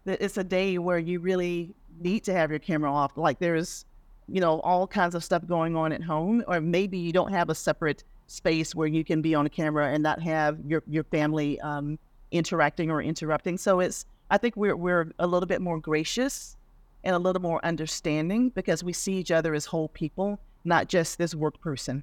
it's 0.05 0.37
a 0.37 0.45
day 0.45 0.79
where 0.79 0.99
you 0.99 1.21
really 1.21 1.75
need 2.01 2.25
to 2.25 2.33
have 2.33 2.51
your 2.51 2.59
camera 2.59 2.93
off? 2.93 3.17
Like 3.17 3.39
there's 3.39 3.87
you 4.29 4.41
know, 4.41 4.61
all 4.61 4.87
kinds 4.87 5.15
of 5.15 5.25
stuff 5.25 5.47
going 5.47 5.77
on 5.77 5.93
at 5.93 6.03
home, 6.03 6.43
or 6.47 6.61
maybe 6.61 6.99
you 6.99 7.13
don't 7.13 7.33
have 7.33 7.51
a 7.51 7.55
separate 7.55 8.05
space 8.27 8.75
where 8.75 8.89
you 8.89 9.05
can 9.05 9.21
be 9.21 9.35
on 9.35 9.49
camera 9.49 9.93
and 9.93 10.03
not 10.03 10.21
have 10.23 10.59
your 10.67 10.83
your 10.89 11.05
family 11.05 11.61
um, 11.61 11.99
interacting 12.31 12.91
or 12.91 13.03
interrupting. 13.03 13.59
So 13.59 13.81
it's 13.81 14.07
I 14.31 14.39
think 14.39 14.57
we're 14.57 14.77
we're 14.77 15.13
a 15.19 15.27
little 15.27 15.47
bit 15.47 15.61
more 15.61 15.79
gracious 15.79 16.57
and 17.05 17.15
a 17.15 17.19
little 17.19 17.43
more 17.43 17.65
understanding 17.65 18.51
because 18.51 18.83
we 18.83 18.93
see 18.93 19.15
each 19.15 19.31
other 19.31 19.55
as 19.55 19.67
whole 19.67 19.89
people, 19.89 20.41
not 20.65 20.89
just 20.89 21.19
this 21.19 21.35
work 21.35 21.61
person. 21.61 22.03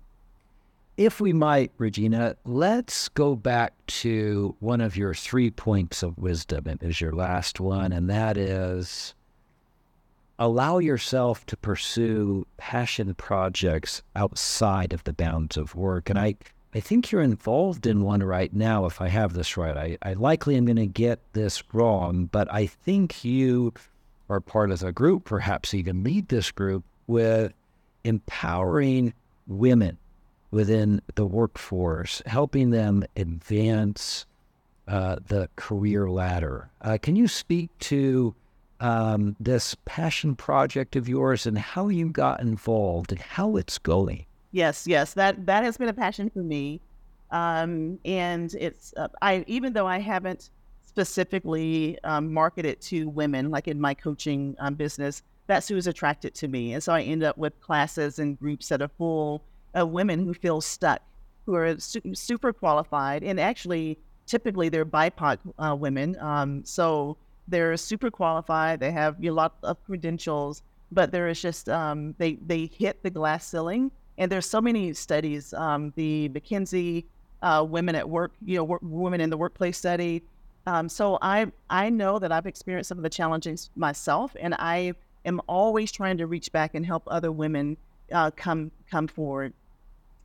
If 0.97 1.21
we 1.21 1.31
might, 1.31 1.71
Regina, 1.77 2.35
let's 2.43 3.07
go 3.07 3.33
back 3.33 3.73
to 3.87 4.55
one 4.59 4.81
of 4.81 4.97
your 4.97 5.13
three 5.13 5.49
points 5.49 6.03
of 6.03 6.17
wisdom. 6.17 6.67
It 6.67 6.83
is 6.83 6.99
your 6.99 7.13
last 7.13 7.61
one, 7.61 7.93
and 7.93 8.09
that 8.09 8.35
is 8.35 9.15
allow 10.39 10.79
yourself 10.79 11.45
to 11.45 11.57
pursue 11.57 12.47
passion 12.57 13.13
projects 13.13 14.01
outside 14.15 14.93
of 14.93 15.03
the 15.03 15.13
bounds 15.13 15.57
of 15.57 15.75
work. 15.75 16.09
And 16.09 16.17
I, 16.17 16.35
I 16.73 16.79
think 16.79 17.11
you're 17.11 17.21
involved 17.21 17.85
in 17.85 18.03
one 18.03 18.23
right 18.23 18.53
now, 18.53 18.85
if 18.85 19.01
I 19.01 19.09
have 19.09 19.33
this 19.33 19.57
right. 19.57 19.75
I, 19.75 19.97
I 20.01 20.13
likely 20.13 20.55
am 20.55 20.65
going 20.65 20.77
to 20.77 20.85
get 20.87 21.19
this 21.33 21.61
wrong, 21.73 22.29
but 22.31 22.51
I 22.51 22.67
think 22.67 23.25
you 23.25 23.73
are 24.29 24.39
part 24.39 24.71
of 24.71 24.81
a 24.81 24.93
group, 24.93 25.25
perhaps 25.25 25.73
even 25.73 26.03
lead 26.03 26.29
this 26.29 26.51
group 26.51 26.85
with 27.07 27.51
empowering 28.05 29.13
women 29.45 29.97
within 30.51 31.01
the 31.15 31.25
workforce, 31.25 32.21
helping 32.25 32.69
them 32.69 33.03
advance 33.17 34.25
uh, 34.87 35.17
the 35.27 35.49
career 35.55 36.09
ladder. 36.09 36.69
Uh, 36.81 36.97
can 37.01 37.15
you 37.15 37.27
speak 37.27 37.69
to 37.79 38.33
um, 38.79 39.35
this 39.39 39.75
passion 39.85 40.35
project 40.35 40.95
of 40.95 41.09
yours 41.09 41.45
and 41.45 41.57
how 41.57 41.87
you 41.89 42.09
got 42.09 42.39
involved 42.41 43.11
and 43.11 43.21
how 43.21 43.55
it's 43.55 43.77
going. 43.77 44.25
Yes, 44.51 44.87
yes, 44.87 45.13
that 45.13 45.45
that 45.45 45.63
has 45.63 45.77
been 45.77 45.89
a 45.89 45.93
passion 45.93 46.29
for 46.29 46.41
me, 46.41 46.81
um, 47.31 47.99
and 48.03 48.53
it's 48.55 48.93
uh, 48.97 49.07
I 49.21 49.43
even 49.47 49.73
though 49.73 49.85
I 49.85 49.99
haven't 49.99 50.49
specifically 50.85 51.99
um, 52.03 52.33
marketed 52.33 52.81
to 52.81 53.09
women 53.09 53.51
like 53.51 53.67
in 53.67 53.79
my 53.79 53.93
coaching 53.93 54.55
um, 54.59 54.73
business, 54.73 55.21
that's 55.45 55.67
who 55.67 55.77
is 55.77 55.85
attracted 55.85 56.33
to 56.35 56.47
me, 56.47 56.73
and 56.73 56.81
so 56.81 56.93
I 56.93 57.01
end 57.01 57.23
up 57.23 57.37
with 57.37 57.59
classes 57.61 58.17
and 58.17 58.39
groups 58.39 58.69
that 58.69 58.81
are 58.81 58.89
full 58.97 59.43
of 59.75 59.89
women 59.89 60.25
who 60.25 60.33
feel 60.33 60.61
stuck, 60.61 61.01
who 61.45 61.53
are 61.53 61.79
su- 61.79 62.01
super 62.15 62.51
qualified, 62.51 63.23
and 63.23 63.39
actually 63.39 63.99
typically 64.25 64.69
they're 64.69 64.85
BIPOC 64.85 65.37
uh, 65.59 65.75
women. 65.75 66.17
Um, 66.19 66.63
so 66.65 67.17
they're 67.49 67.75
super 67.77 68.11
qualified. 68.11 68.79
They 68.79 68.91
have 68.91 69.23
a 69.23 69.31
lot 69.31 69.55
of 69.63 69.83
credentials, 69.85 70.63
but 70.91 71.11
there 71.11 71.27
is 71.27 71.41
just 71.41 71.69
um, 71.69 72.15
they 72.17 72.35
they 72.45 72.65
hit 72.67 73.01
the 73.03 73.09
glass 73.09 73.45
ceiling. 73.45 73.91
And 74.17 74.29
there's 74.29 74.45
so 74.45 74.59
many 74.59 74.93
studies. 74.93 75.53
Um, 75.53 75.93
the 75.95 76.29
McKinsey 76.29 77.05
uh, 77.41 77.65
Women 77.67 77.95
at 77.95 78.09
Work, 78.09 78.33
you 78.45 78.57
know, 78.57 78.65
work, 78.65 78.81
Women 78.83 79.21
in 79.21 79.29
the 79.29 79.37
Workplace 79.37 79.77
study. 79.77 80.23
Um, 80.67 80.89
so 80.89 81.17
I 81.21 81.51
I 81.69 81.89
know 81.89 82.19
that 82.19 82.31
I've 82.31 82.45
experienced 82.45 82.89
some 82.89 82.97
of 82.97 83.03
the 83.03 83.09
challenges 83.09 83.69
myself, 83.75 84.35
and 84.39 84.55
I 84.55 84.93
am 85.25 85.41
always 85.47 85.91
trying 85.91 86.17
to 86.17 86.27
reach 86.27 86.51
back 86.51 86.75
and 86.75 86.85
help 86.85 87.03
other 87.07 87.31
women 87.31 87.77
uh, 88.11 88.31
come 88.31 88.71
come 88.91 89.07
forward. 89.07 89.53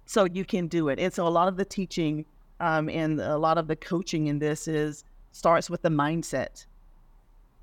So 0.06 0.24
you 0.24 0.44
can 0.44 0.66
do 0.66 0.88
it. 0.88 0.98
And 0.98 1.12
so 1.12 1.26
a 1.26 1.30
lot 1.30 1.48
of 1.48 1.56
the 1.56 1.64
teaching 1.64 2.26
um, 2.60 2.88
and 2.90 3.20
a 3.20 3.38
lot 3.38 3.58
of 3.58 3.68
the 3.68 3.76
coaching 3.76 4.26
in 4.26 4.38
this 4.38 4.68
is 4.68 5.04
starts 5.32 5.70
with 5.70 5.82
the 5.82 5.88
mindset. 5.88 6.66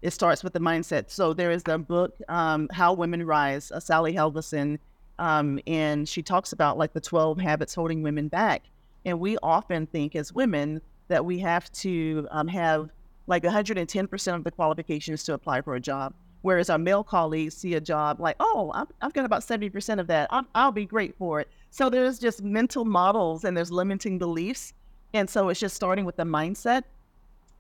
It 0.02 0.12
starts 0.12 0.44
with 0.44 0.54
the 0.54 0.60
mindset. 0.60 1.10
So 1.10 1.34
there 1.34 1.52
is 1.52 1.64
the 1.64 1.78
book, 1.78 2.16
um, 2.28 2.70
How 2.72 2.94
Women 2.94 3.26
Rise, 3.26 3.72
uh, 3.72 3.80
Sally 3.80 4.14
Helgesen, 4.14 4.80
um, 5.20 5.60
and 5.68 6.08
she 6.10 6.24
talks 6.24 6.54
about 6.54 6.78
like 6.78 6.94
the 6.94 7.02
12 7.02 7.40
habits 7.40 7.76
holding 7.76 8.02
women 8.02 8.28
back. 8.28 8.64
And 9.06 9.20
we 9.20 9.38
often 9.44 9.86
think 9.86 10.16
as 10.16 10.34
women 10.34 10.82
that 11.08 11.24
we 11.24 11.40
have 11.40 11.72
to 11.74 12.28
um, 12.32 12.48
have 12.48 12.90
like 13.28 13.44
110% 13.44 14.36
of 14.36 14.44
the 14.44 14.52
qualifications 14.52 15.24
to 15.26 15.34
apply 15.34 15.62
for 15.62 15.76
a 15.76 15.80
job. 15.80 16.14
Whereas 16.42 16.72
our 16.72 16.80
male 16.80 17.04
colleagues 17.04 17.56
see 17.56 17.76
a 17.76 17.82
job 17.82 18.20
like, 18.20 18.36
oh, 18.40 18.72
i 18.74 18.84
have 19.02 19.14
got 19.14 19.26
about 19.26 19.42
70% 19.42 20.00
of 20.00 20.08
that. 20.08 20.28
i 20.32 20.42
I'll 20.56 20.72
be 20.72 20.86
great 20.86 21.16
for 21.18 21.40
it. 21.40 21.48
So 21.70 21.90
there's 21.90 22.18
just 22.18 22.42
mental 22.42 22.84
models 22.86 23.44
and 23.44 23.56
there's 23.56 23.72
limiting 23.72 24.18
beliefs 24.18 24.74
and 25.14 25.30
so 25.30 25.50
it's 25.50 25.60
just 25.60 25.76
starting 25.76 26.06
with 26.06 26.16
the 26.16 26.24
mindset 26.24 26.84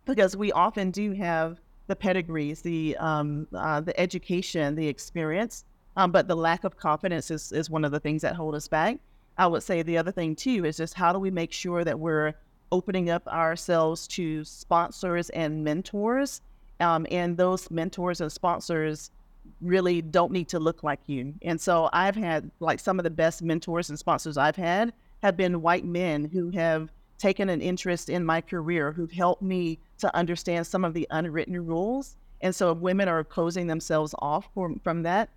because 0.05 0.35
we 0.35 0.51
often 0.51 0.91
do 0.91 1.11
have 1.11 1.59
the 1.91 1.95
pedigrees, 1.97 2.61
the 2.61 2.95
um, 3.01 3.45
uh, 3.53 3.81
the 3.81 3.97
education, 3.99 4.75
the 4.75 4.87
experience, 4.87 5.65
um, 5.97 6.09
but 6.09 6.25
the 6.25 6.35
lack 6.35 6.63
of 6.63 6.77
confidence 6.77 7.29
is, 7.29 7.51
is 7.51 7.69
one 7.69 7.83
of 7.83 7.91
the 7.91 7.99
things 7.99 8.21
that 8.21 8.33
hold 8.33 8.55
us 8.55 8.65
back. 8.69 8.97
I 9.37 9.45
would 9.45 9.61
say 9.61 9.81
the 9.81 9.97
other 9.97 10.11
thing 10.13 10.33
too 10.37 10.63
is 10.63 10.77
just 10.77 10.93
how 10.93 11.11
do 11.11 11.19
we 11.19 11.31
make 11.31 11.51
sure 11.51 11.83
that 11.83 11.99
we're 11.99 12.33
opening 12.71 13.09
up 13.09 13.27
ourselves 13.27 14.07
to 14.07 14.45
sponsors 14.45 15.29
and 15.31 15.65
mentors, 15.65 16.39
um, 16.79 17.05
and 17.11 17.35
those 17.35 17.69
mentors 17.69 18.21
and 18.21 18.31
sponsors 18.31 19.11
really 19.59 20.01
don't 20.01 20.31
need 20.31 20.47
to 20.47 20.59
look 20.59 20.83
like 20.83 21.01
you. 21.07 21.33
And 21.41 21.59
so 21.59 21.89
I've 21.91 22.15
had 22.15 22.49
like 22.61 22.79
some 22.79 22.99
of 22.99 23.03
the 23.03 23.09
best 23.09 23.41
mentors 23.41 23.89
and 23.89 23.99
sponsors 23.99 24.37
I've 24.37 24.55
had 24.55 24.93
have 25.23 25.35
been 25.35 25.61
white 25.61 25.83
men 25.83 26.29
who 26.31 26.51
have 26.51 26.89
taken 27.21 27.49
an 27.49 27.61
interest 27.61 28.09
in 28.09 28.25
my 28.25 28.41
career 28.41 28.91
who've 28.91 29.11
helped 29.11 29.43
me 29.43 29.77
to 29.99 30.13
understand 30.15 30.65
some 30.65 30.83
of 30.83 30.93
the 30.93 31.07
unwritten 31.11 31.65
rules. 31.65 32.17
And 32.41 32.53
so 32.53 32.71
if 32.71 32.79
women 32.79 33.07
are 33.07 33.23
closing 33.23 33.67
themselves 33.67 34.15
off 34.19 34.49
from, 34.55 34.79
from 34.83 35.03
that, 35.03 35.29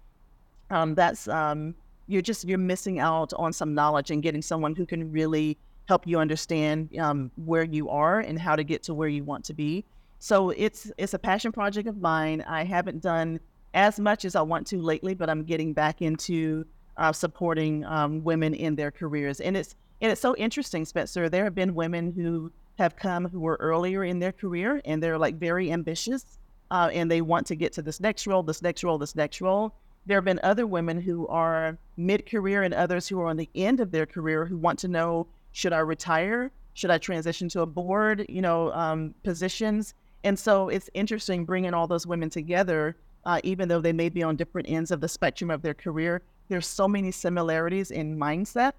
um, 0.70 0.94
that's 0.94 1.28
um, 1.28 1.74
you're 2.06 2.22
just 2.22 2.44
you're 2.48 2.58
missing 2.58 2.98
out 2.98 3.32
on 3.34 3.52
some 3.52 3.74
knowledge 3.74 4.10
and 4.10 4.22
getting 4.22 4.40
someone 4.40 4.74
who 4.74 4.86
can 4.86 5.12
really 5.12 5.58
help 5.86 6.06
you 6.06 6.18
understand 6.18 6.96
um, 6.98 7.30
where 7.36 7.64
you 7.64 7.90
are 7.90 8.20
and 8.20 8.38
how 8.38 8.56
to 8.56 8.64
get 8.64 8.82
to 8.84 8.94
where 8.94 9.08
you 9.08 9.22
want 9.22 9.44
to 9.44 9.52
be. 9.52 9.84
So 10.20 10.50
it's 10.50 10.90
it's 10.96 11.12
a 11.12 11.18
passion 11.18 11.52
project 11.52 11.86
of 11.86 12.00
mine. 12.00 12.42
I 12.48 12.64
haven't 12.64 13.02
done 13.02 13.38
as 13.74 14.00
much 14.00 14.24
as 14.24 14.34
I 14.34 14.40
want 14.40 14.66
to 14.68 14.80
lately, 14.80 15.14
but 15.14 15.28
I'm 15.28 15.44
getting 15.44 15.74
back 15.74 16.00
into 16.00 16.64
uh, 16.96 17.12
supporting 17.12 17.84
um, 17.84 18.24
women 18.24 18.54
in 18.54 18.74
their 18.74 18.90
careers, 18.90 19.40
and 19.40 19.54
it's 19.54 19.74
and 20.00 20.12
it's 20.12 20.20
so 20.20 20.34
interesting, 20.36 20.84
Spencer. 20.84 21.28
There 21.28 21.44
have 21.44 21.54
been 21.54 21.74
women 21.74 22.12
who 22.12 22.52
have 22.78 22.96
come 22.96 23.28
who 23.28 23.40
were 23.40 23.56
earlier 23.60 24.04
in 24.04 24.18
their 24.18 24.32
career 24.32 24.80
and 24.84 25.02
they're 25.02 25.18
like 25.18 25.36
very 25.36 25.70
ambitious 25.70 26.38
uh, 26.70 26.90
and 26.92 27.10
they 27.10 27.20
want 27.20 27.46
to 27.46 27.54
get 27.54 27.72
to 27.74 27.82
this 27.82 28.00
next 28.00 28.26
role, 28.26 28.42
this 28.42 28.62
next 28.62 28.82
role, 28.82 28.98
this 28.98 29.14
next 29.14 29.40
role. 29.40 29.74
There 30.06 30.16
have 30.16 30.24
been 30.24 30.40
other 30.42 30.66
women 30.66 31.00
who 31.00 31.26
are 31.28 31.78
mid 31.96 32.28
career 32.28 32.62
and 32.62 32.74
others 32.74 33.08
who 33.08 33.20
are 33.20 33.28
on 33.28 33.36
the 33.36 33.48
end 33.54 33.80
of 33.80 33.90
their 33.90 34.06
career 34.06 34.44
who 34.44 34.58
want 34.58 34.78
to 34.80 34.88
know 34.88 35.26
should 35.52 35.72
I 35.72 35.78
retire? 35.78 36.50
Should 36.74 36.90
I 36.90 36.98
transition 36.98 37.48
to 37.50 37.60
a 37.60 37.66
board, 37.66 38.26
you 38.28 38.42
know, 38.42 38.72
um, 38.72 39.14
positions? 39.22 39.94
And 40.24 40.36
so 40.36 40.68
it's 40.68 40.90
interesting 40.94 41.44
bringing 41.44 41.74
all 41.74 41.86
those 41.86 42.06
women 42.06 42.28
together, 42.28 42.96
uh, 43.24 43.40
even 43.44 43.68
though 43.68 43.80
they 43.80 43.92
may 43.92 44.08
be 44.08 44.22
on 44.24 44.34
different 44.34 44.68
ends 44.68 44.90
of 44.90 45.00
the 45.00 45.08
spectrum 45.08 45.50
of 45.50 45.62
their 45.62 45.74
career. 45.74 46.22
There's 46.48 46.66
so 46.66 46.88
many 46.88 47.12
similarities 47.12 47.92
in 47.92 48.18
mindset 48.18 48.72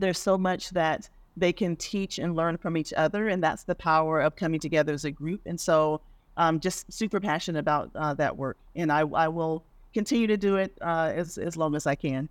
there's 0.00 0.18
so 0.18 0.36
much 0.36 0.70
that 0.70 1.08
they 1.36 1.52
can 1.52 1.76
teach 1.76 2.18
and 2.18 2.36
learn 2.36 2.56
from 2.56 2.76
each 2.76 2.92
other, 2.96 3.28
and 3.28 3.42
that's 3.42 3.64
the 3.64 3.74
power 3.74 4.20
of 4.20 4.36
coming 4.36 4.60
together 4.60 4.92
as 4.92 5.04
a 5.04 5.10
group. 5.10 5.40
And 5.46 5.60
so, 5.60 6.00
I'm 6.36 6.56
um, 6.56 6.60
just 6.60 6.92
super 6.92 7.20
passionate 7.20 7.60
about 7.60 7.90
uh, 7.94 8.14
that 8.14 8.36
work, 8.36 8.56
and 8.74 8.90
I, 8.90 9.00
I 9.00 9.28
will 9.28 9.64
continue 9.92 10.26
to 10.26 10.36
do 10.36 10.56
it 10.56 10.76
uh, 10.80 11.12
as 11.14 11.38
as 11.38 11.56
long 11.56 11.74
as 11.76 11.86
I 11.86 11.94
can. 11.94 12.28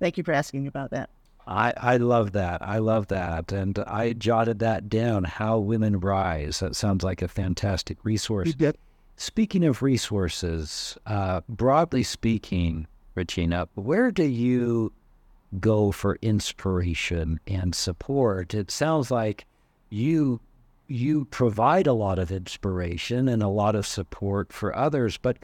Thank 0.00 0.18
you 0.18 0.24
for 0.24 0.32
asking 0.32 0.66
about 0.66 0.90
that. 0.90 1.10
I, 1.48 1.72
I 1.78 1.96
love 1.96 2.32
that. 2.32 2.60
I 2.60 2.78
love 2.78 3.08
that. 3.08 3.52
And 3.52 3.78
I 3.80 4.12
jotted 4.12 4.58
that 4.58 4.90
down. 4.90 5.24
How 5.24 5.58
Women 5.58 5.98
Rise. 5.98 6.60
That 6.60 6.76
sounds 6.76 7.02
like 7.02 7.22
a 7.22 7.28
fantastic 7.28 8.04
resource. 8.04 8.52
Speaking 9.16 9.64
of 9.64 9.82
resources, 9.82 10.96
uh, 11.06 11.40
broadly 11.48 12.02
speaking, 12.02 12.86
Regina, 13.14 13.66
where 13.74 14.12
do 14.12 14.24
you 14.24 14.92
go 15.60 15.92
for 15.92 16.18
inspiration 16.22 17.40
and 17.46 17.74
support. 17.74 18.54
It 18.54 18.70
sounds 18.70 19.10
like 19.10 19.46
you 19.90 20.40
you 20.90 21.26
provide 21.26 21.86
a 21.86 21.92
lot 21.92 22.18
of 22.18 22.32
inspiration 22.32 23.28
and 23.28 23.42
a 23.42 23.48
lot 23.48 23.74
of 23.74 23.86
support 23.86 24.52
for 24.52 24.74
others, 24.74 25.18
but 25.18 25.36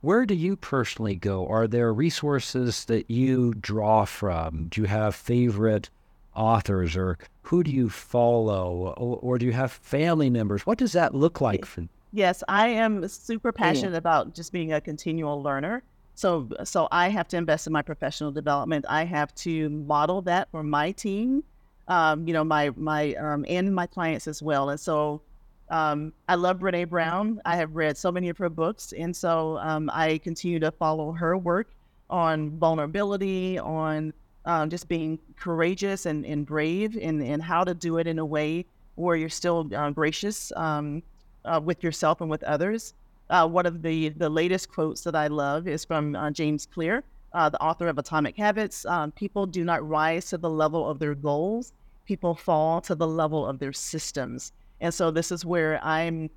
where 0.00 0.24
do 0.24 0.34
you 0.34 0.54
personally 0.54 1.16
go? 1.16 1.46
Are 1.48 1.66
there 1.66 1.92
resources 1.92 2.84
that 2.84 3.10
you 3.10 3.52
draw 3.54 4.04
from? 4.04 4.68
Do 4.68 4.80
you 4.80 4.86
have 4.86 5.16
favorite 5.16 5.90
authors 6.36 6.96
or 6.96 7.18
who 7.42 7.64
do 7.64 7.70
you 7.72 7.88
follow 7.90 8.94
or, 8.96 9.18
or 9.18 9.38
do 9.38 9.46
you 9.46 9.52
have 9.52 9.72
family 9.72 10.30
members? 10.30 10.64
What 10.66 10.78
does 10.78 10.92
that 10.92 11.14
look 11.14 11.40
like 11.40 11.64
for 11.64 11.82
Yes, 12.12 12.44
I 12.46 12.68
am 12.68 13.06
super 13.08 13.52
mm. 13.52 13.56
passionate 13.56 13.92
yeah. 13.92 13.98
about 13.98 14.34
just 14.34 14.52
being 14.52 14.72
a 14.72 14.80
continual 14.80 15.42
learner. 15.42 15.82
So, 16.14 16.48
so 16.64 16.88
I 16.92 17.08
have 17.08 17.28
to 17.28 17.36
invest 17.36 17.66
in 17.66 17.72
my 17.72 17.82
professional 17.82 18.30
development. 18.30 18.84
I 18.88 19.04
have 19.04 19.34
to 19.36 19.68
model 19.70 20.22
that 20.22 20.50
for 20.50 20.62
my 20.62 20.92
team, 20.92 21.42
um, 21.88 22.26
you 22.26 22.32
know, 22.34 22.44
my 22.44 22.70
my 22.76 23.14
um, 23.14 23.44
and 23.48 23.74
my 23.74 23.86
clients 23.86 24.26
as 24.28 24.42
well. 24.42 24.70
And 24.70 24.78
so, 24.78 25.22
um, 25.70 26.12
I 26.28 26.34
love 26.34 26.58
Brene 26.58 26.88
Brown. 26.88 27.40
I 27.44 27.56
have 27.56 27.74
read 27.74 27.96
so 27.96 28.12
many 28.12 28.28
of 28.28 28.38
her 28.38 28.50
books, 28.50 28.92
and 28.92 29.16
so 29.16 29.58
um, 29.58 29.90
I 29.92 30.18
continue 30.18 30.60
to 30.60 30.70
follow 30.70 31.12
her 31.12 31.36
work 31.36 31.68
on 32.10 32.50
vulnerability, 32.58 33.58
on 33.58 34.12
um, 34.44 34.68
just 34.68 34.88
being 34.88 35.18
courageous 35.36 36.04
and, 36.06 36.26
and 36.26 36.44
brave, 36.46 36.96
and 37.00 37.22
and 37.22 37.42
how 37.42 37.64
to 37.64 37.74
do 37.74 37.96
it 37.98 38.06
in 38.06 38.18
a 38.18 38.24
way 38.26 38.66
where 38.96 39.16
you're 39.16 39.28
still 39.30 39.68
uh, 39.74 39.90
gracious 39.90 40.52
um, 40.56 41.02
uh, 41.46 41.60
with 41.62 41.82
yourself 41.82 42.20
and 42.20 42.28
with 42.28 42.42
others. 42.44 42.94
Uh, 43.32 43.46
one 43.46 43.64
of 43.64 43.80
the, 43.80 44.10
the 44.10 44.28
latest 44.28 44.70
quotes 44.70 45.00
that 45.00 45.16
I 45.16 45.28
love 45.28 45.66
is 45.66 45.86
from 45.86 46.14
uh, 46.14 46.30
James 46.30 46.66
Clear, 46.66 47.02
uh, 47.32 47.48
the 47.48 47.60
author 47.62 47.88
of 47.88 47.96
Atomic 47.96 48.36
Habits. 48.36 48.84
Um, 48.84 49.10
people 49.10 49.46
do 49.46 49.64
not 49.64 49.88
rise 49.88 50.26
to 50.26 50.38
the 50.38 50.50
level 50.50 50.86
of 50.86 50.98
their 50.98 51.14
goals, 51.14 51.72
people 52.04 52.34
fall 52.34 52.82
to 52.82 52.94
the 52.94 53.06
level 53.06 53.46
of 53.46 53.58
their 53.58 53.72
systems. 53.72 54.52
And 54.82 54.92
so 54.92 55.10
this 55.10 55.32
is 55.32 55.46
where 55.46 55.82
I'm 55.82 56.28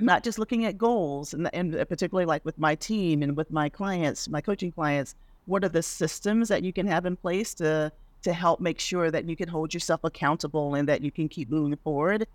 not 0.00 0.24
just 0.24 0.40
looking 0.40 0.64
at 0.64 0.76
goals, 0.76 1.32
and, 1.32 1.48
and 1.54 1.72
particularly 1.88 2.26
like 2.26 2.44
with 2.44 2.58
my 2.58 2.74
team 2.74 3.22
and 3.22 3.36
with 3.36 3.52
my 3.52 3.68
clients, 3.68 4.28
my 4.28 4.40
coaching 4.40 4.72
clients, 4.72 5.14
what 5.44 5.62
are 5.62 5.68
the 5.68 5.82
systems 5.82 6.48
that 6.48 6.64
you 6.64 6.72
can 6.72 6.88
have 6.88 7.06
in 7.06 7.16
place 7.16 7.54
to 7.54 7.92
to 8.22 8.32
help 8.32 8.58
make 8.58 8.80
sure 8.80 9.12
that 9.12 9.28
you 9.28 9.36
can 9.36 9.48
hold 9.48 9.72
yourself 9.72 10.00
accountable 10.02 10.74
and 10.74 10.88
that 10.88 11.00
you 11.00 11.12
can 11.12 11.28
keep 11.28 11.48
moving 11.48 11.76
forward 11.84 12.26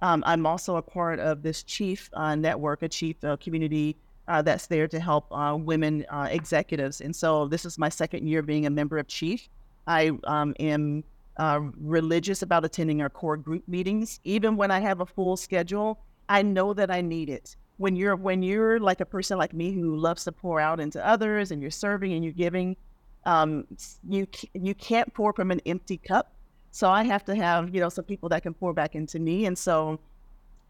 um, 0.00 0.22
I'm 0.26 0.46
also 0.46 0.76
a 0.76 0.82
part 0.82 1.18
of 1.18 1.42
this 1.42 1.62
chief 1.62 2.10
uh, 2.12 2.34
network, 2.34 2.82
a 2.82 2.88
chief 2.88 3.22
uh, 3.24 3.36
community 3.36 3.96
uh, 4.28 4.42
that's 4.42 4.66
there 4.66 4.86
to 4.86 5.00
help 5.00 5.26
uh, 5.32 5.56
women 5.58 6.04
uh, 6.10 6.28
executives. 6.30 7.00
And 7.00 7.16
so 7.16 7.48
this 7.48 7.64
is 7.64 7.78
my 7.78 7.88
second 7.88 8.28
year 8.28 8.42
being 8.42 8.66
a 8.66 8.70
member 8.70 8.98
of 8.98 9.08
Chief. 9.08 9.48
I 9.86 10.12
um, 10.24 10.54
am 10.60 11.02
uh, 11.38 11.60
religious 11.80 12.42
about 12.42 12.64
attending 12.64 13.00
our 13.00 13.08
core 13.08 13.38
group 13.38 13.66
meetings. 13.66 14.20
Even 14.24 14.56
when 14.56 14.70
I 14.70 14.80
have 14.80 15.00
a 15.00 15.06
full 15.06 15.36
schedule, 15.36 15.98
I 16.28 16.42
know 16.42 16.74
that 16.74 16.90
I 16.90 17.00
need 17.00 17.30
it. 17.30 17.56
When 17.78 17.96
you're 17.96 18.16
when 18.16 18.42
you're 18.42 18.80
like 18.80 19.00
a 19.00 19.06
person 19.06 19.38
like 19.38 19.54
me 19.54 19.72
who 19.72 19.96
loves 19.96 20.24
to 20.24 20.32
pour 20.32 20.60
out 20.60 20.78
into 20.80 21.04
others 21.06 21.50
and 21.52 21.62
you're 21.62 21.70
serving 21.70 22.12
and 22.12 22.22
you're 22.24 22.32
giving, 22.32 22.76
um, 23.24 23.66
you 24.06 24.26
you 24.52 24.74
can't 24.74 25.14
pour 25.14 25.32
from 25.32 25.50
an 25.50 25.60
empty 25.64 25.96
cup 25.96 26.32
so 26.70 26.90
I 26.90 27.02
have 27.04 27.24
to 27.24 27.34
have, 27.34 27.74
you 27.74 27.80
know, 27.80 27.88
some 27.88 28.04
people 28.04 28.28
that 28.30 28.42
can 28.42 28.54
pour 28.54 28.72
back 28.72 28.94
into 28.94 29.18
me. 29.18 29.46
And 29.46 29.56
so 29.56 29.98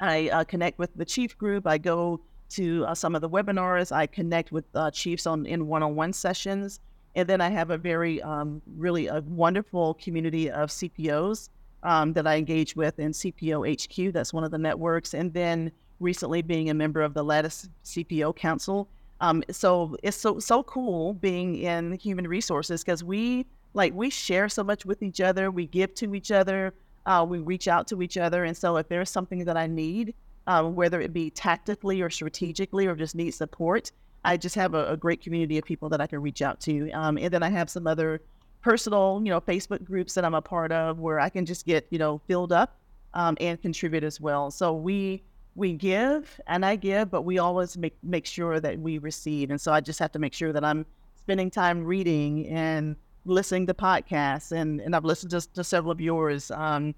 I 0.00 0.28
uh, 0.28 0.44
connect 0.44 0.78
with 0.78 0.90
the 0.94 1.04
chief 1.04 1.36
group. 1.36 1.66
I 1.66 1.78
go 1.78 2.20
to 2.50 2.84
uh, 2.86 2.94
some 2.94 3.14
of 3.14 3.20
the 3.20 3.28
webinars. 3.28 3.92
I 3.92 4.06
connect 4.06 4.52
with 4.52 4.64
uh, 4.74 4.90
chiefs 4.90 5.26
on 5.26 5.46
in 5.46 5.66
one-on-one 5.66 6.12
sessions. 6.12 6.80
And 7.14 7.28
then 7.28 7.40
I 7.40 7.48
have 7.50 7.70
a 7.70 7.78
very, 7.78 8.22
um, 8.22 8.62
really 8.76 9.08
a 9.08 9.20
wonderful 9.22 9.94
community 9.94 10.50
of 10.50 10.70
CPOs 10.70 11.48
um, 11.82 12.12
that 12.12 12.26
I 12.26 12.36
engage 12.36 12.76
with 12.76 12.98
in 12.98 13.12
CPO 13.12 13.66
HQ. 13.66 14.12
That's 14.12 14.32
one 14.32 14.44
of 14.44 14.50
the 14.50 14.58
networks. 14.58 15.14
And 15.14 15.32
then 15.32 15.72
recently 16.00 16.42
being 16.42 16.70
a 16.70 16.74
member 16.74 17.02
of 17.02 17.14
the 17.14 17.24
Lattice 17.24 17.68
CPO 17.84 18.36
Council. 18.36 18.88
Um, 19.20 19.42
so 19.50 19.96
it's 20.02 20.16
so 20.16 20.38
so 20.38 20.62
cool 20.62 21.14
being 21.14 21.56
in 21.56 21.92
human 21.94 22.28
resources 22.28 22.84
because 22.84 23.02
we 23.02 23.46
like 23.74 23.94
we 23.94 24.10
share 24.10 24.48
so 24.48 24.64
much 24.64 24.84
with 24.84 25.02
each 25.02 25.20
other. 25.20 25.50
We 25.50 25.66
give 25.66 25.94
to 25.96 26.14
each 26.14 26.30
other. 26.30 26.74
Uh, 27.06 27.24
we 27.28 27.38
reach 27.38 27.68
out 27.68 27.86
to 27.88 28.02
each 28.02 28.16
other. 28.16 28.44
And 28.44 28.56
so 28.56 28.76
if 28.76 28.88
there's 28.88 29.10
something 29.10 29.44
that 29.44 29.56
I 29.56 29.66
need, 29.66 30.14
um, 30.46 30.74
whether 30.74 31.00
it 31.00 31.12
be 31.12 31.30
tactically 31.30 32.02
or 32.02 32.10
strategically 32.10 32.86
or 32.86 32.94
just 32.94 33.14
need 33.14 33.32
support, 33.32 33.92
I 34.24 34.36
just 34.36 34.54
have 34.56 34.74
a, 34.74 34.92
a 34.92 34.96
great 34.96 35.20
community 35.20 35.58
of 35.58 35.64
people 35.64 35.88
that 35.90 36.00
I 36.00 36.06
can 36.06 36.20
reach 36.20 36.42
out 36.42 36.60
to. 36.60 36.90
Um, 36.90 37.18
and 37.18 37.32
then 37.32 37.42
I 37.42 37.50
have 37.50 37.70
some 37.70 37.86
other 37.86 38.20
personal, 38.62 39.20
you 39.24 39.30
know, 39.30 39.40
Facebook 39.40 39.84
groups 39.84 40.14
that 40.14 40.24
I'm 40.24 40.34
a 40.34 40.42
part 40.42 40.72
of 40.72 40.98
where 40.98 41.20
I 41.20 41.28
can 41.28 41.46
just 41.46 41.64
get, 41.64 41.86
you 41.90 41.98
know, 41.98 42.20
filled 42.26 42.52
up 42.52 42.76
um, 43.14 43.36
and 43.40 43.60
contribute 43.60 44.04
as 44.04 44.20
well. 44.20 44.50
So 44.50 44.72
we 44.72 45.22
we 45.54 45.72
give 45.72 46.40
and 46.46 46.64
I 46.64 46.76
give, 46.76 47.10
but 47.10 47.22
we 47.22 47.38
always 47.38 47.76
make 47.76 47.96
make 48.02 48.26
sure 48.26 48.60
that 48.60 48.78
we 48.78 48.98
receive. 48.98 49.50
And 49.50 49.60
so 49.60 49.72
I 49.72 49.80
just 49.80 49.98
have 49.98 50.12
to 50.12 50.18
make 50.18 50.32
sure 50.32 50.52
that 50.52 50.64
I'm 50.64 50.86
spending 51.16 51.50
time 51.50 51.84
reading 51.84 52.48
and 52.48 52.96
listening 53.24 53.66
to 53.66 53.74
podcasts. 53.74 54.52
And 54.52 54.80
and 54.80 54.94
I've 54.94 55.04
listened 55.04 55.30
to, 55.32 55.40
to 55.54 55.64
several 55.64 55.92
of 55.92 56.00
yours. 56.00 56.50
Um, 56.50 56.94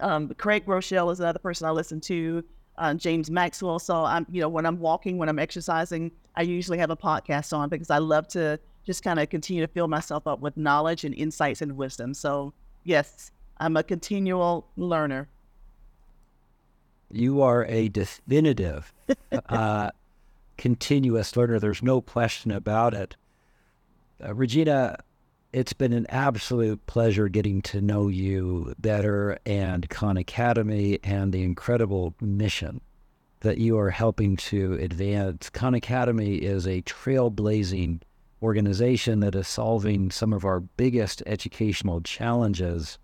um, 0.00 0.28
Craig 0.38 0.64
Groeschel 0.66 1.12
is 1.12 1.20
another 1.20 1.38
person 1.38 1.66
I 1.66 1.70
listen 1.70 2.00
to. 2.02 2.44
Uh, 2.78 2.94
James 2.94 3.30
Maxwell. 3.30 3.78
So 3.78 4.04
I'm, 4.04 4.26
you 4.30 4.40
know, 4.40 4.48
when 4.48 4.64
I'm 4.64 4.78
walking, 4.80 5.18
when 5.18 5.28
I'm 5.28 5.38
exercising, 5.38 6.10
I 6.36 6.42
usually 6.42 6.78
have 6.78 6.90
a 6.90 6.96
podcast 6.96 7.54
on 7.56 7.68
because 7.68 7.90
I 7.90 7.98
love 7.98 8.26
to 8.28 8.58
just 8.84 9.04
kind 9.04 9.20
of 9.20 9.28
continue 9.28 9.64
to 9.64 9.70
fill 9.70 9.88
myself 9.88 10.26
up 10.26 10.40
with 10.40 10.56
knowledge 10.56 11.04
and 11.04 11.14
insights 11.14 11.60
and 11.60 11.76
wisdom. 11.76 12.14
So, 12.14 12.54
yes, 12.84 13.30
I'm 13.58 13.76
a 13.76 13.82
continual 13.82 14.66
learner. 14.76 15.28
You 17.10 17.42
are 17.42 17.66
a 17.66 17.88
definitive, 17.88 18.92
uh, 19.48 19.90
continuous 20.56 21.36
learner. 21.36 21.58
There's 21.58 21.82
no 21.82 22.00
question 22.00 22.50
about 22.50 22.94
it. 22.94 23.16
Uh, 24.24 24.34
Regina, 24.34 24.96
it's 25.52 25.74
been 25.74 25.92
an 25.92 26.06
absolute 26.08 26.84
pleasure 26.86 27.28
getting 27.28 27.60
to 27.60 27.80
know 27.80 28.08
you 28.08 28.74
better 28.78 29.38
and 29.44 29.88
Khan 29.90 30.16
Academy 30.16 30.98
and 31.04 31.32
the 31.32 31.42
incredible 31.42 32.14
mission 32.20 32.80
that 33.40 33.58
you 33.58 33.78
are 33.78 33.90
helping 33.90 34.36
to 34.36 34.74
advance. 34.74 35.50
Khan 35.50 35.74
Academy 35.74 36.36
is 36.36 36.66
a 36.66 36.80
trailblazing 36.82 38.00
organization 38.42 39.20
that 39.20 39.34
is 39.34 39.46
solving 39.46 40.10
some 40.10 40.32
of 40.32 40.44
our 40.44 40.60
biggest 40.60 41.22
educational 41.26 42.00
challenges. 42.00 42.98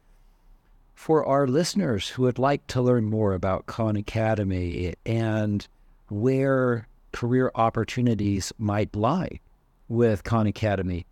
For 0.94 1.24
our 1.26 1.46
listeners 1.46 2.08
who 2.08 2.22
would 2.22 2.38
like 2.38 2.66
to 2.68 2.80
learn 2.80 3.04
more 3.04 3.34
about 3.34 3.66
Khan 3.66 3.94
Academy 3.96 4.94
and 5.04 5.68
where 6.08 6.88
career 7.12 7.52
opportunities 7.54 8.52
might 8.58 8.96
lie 8.96 9.40
with 9.88 10.24
Khan 10.24 10.46
Academy, 10.46 11.04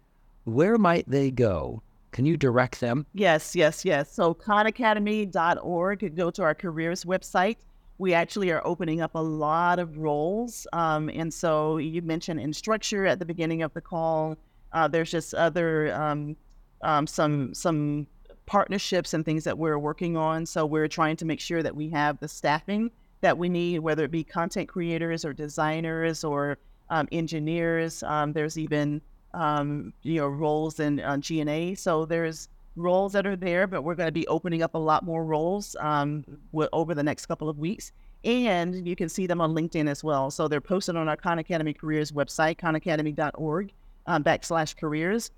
where 0.47 0.79
might 0.79 1.09
they 1.09 1.31
go? 1.31 1.83
Can 2.13 2.25
you 2.25 2.37
direct 2.37 2.81
them? 2.81 3.05
Yes, 3.13 3.55
yes, 3.55 3.85
yes. 3.85 4.11
So 4.11 4.35
khanacademy.org, 4.35 6.17
go 6.17 6.31
to 6.31 6.43
our 6.43 6.55
careers 6.55 7.05
website 7.05 7.57
we 7.99 8.13
actually 8.13 8.51
are 8.51 8.65
opening 8.67 9.01
up 9.01 9.15
a 9.15 9.23
lot 9.23 9.79
of 9.79 9.97
roles. 9.99 10.67
Um, 10.73 11.09
and 11.09 11.33
so 11.33 11.79
you 11.79 12.03
mentioned 12.03 12.41
Instructure 12.41 13.09
at 13.09 13.19
the 13.19 13.25
beginning 13.25 13.63
of 13.63 13.73
the 13.73 13.81
call. 13.81 14.37
Uh, 14.73 14.89
there's 14.89 15.11
just 15.11 15.35
other 15.35 15.95
um, 15.95 16.37
um, 16.83 17.07
some 17.07 17.55
some 17.55 18.07
partnerships 18.45 19.15
and 19.15 19.25
things 19.25 19.45
that 19.45 19.57
we're 19.57 19.79
working 19.79 20.17
on. 20.17 20.45
So 20.47 20.67
we're 20.67 20.89
trying 20.89 21.17
to 21.17 21.25
make 21.25 21.41
sure 21.41 21.63
that 21.63 21.75
we 21.75 21.89
have 21.91 22.21
the 22.21 22.29
staffing 22.29 22.91
that 23.23 23.39
we 23.39 23.49
need, 23.49 23.79
whether 23.79 24.05
it 24.05 24.11
be 24.11 24.23
content 24.23 24.69
creators 24.69 25.25
or 25.25 25.33
designers 25.33 26.23
or 26.23 26.59
um, 26.91 27.09
engineers. 27.11 28.03
Um, 28.03 28.33
there's 28.35 28.59
even 28.59 29.01
um, 29.35 29.93
you 30.03 30.17
know 30.21 30.29
roles 30.29 30.81
in 30.81 31.01
uh, 31.01 31.17
G&A. 31.19 31.75
So 31.75 32.05
there's 32.05 32.49
roles 32.77 33.13
that 33.15 33.27
are 33.27 33.37
there, 33.37 33.67
but 33.67 33.83
we're 33.83 33.95
going 33.95 34.09
to 34.09 34.13
be 34.13 34.27
opening 34.29 34.63
up 34.63 34.75
a 34.75 34.79
lot 34.79 35.05
more 35.05 35.25
roles 35.25 35.75
um, 35.81 36.25
over 36.73 36.95
the 36.95 37.03
next 37.03 37.27
couple 37.27 37.49
of 37.49 37.59
weeks. 37.59 37.93
And 38.25 38.87
you 38.87 38.97
can 38.97 39.09
see 39.09 39.27
them 39.27 39.41
on 39.41 39.55
LinkedIn 39.55 39.89
as 39.89 40.05
well. 40.05 40.31
So 40.31 40.49
they're 40.49 40.61
posted 40.61 40.97
on 40.97 41.09
our 41.09 41.17
Khan 41.17 41.39
Academy 41.39 41.73
Careers 41.73 42.13
website, 42.13 42.57
khanacademy.org 42.59 43.73
um, 44.07 44.25
backslash 44.25 44.77
careers. 44.77 45.31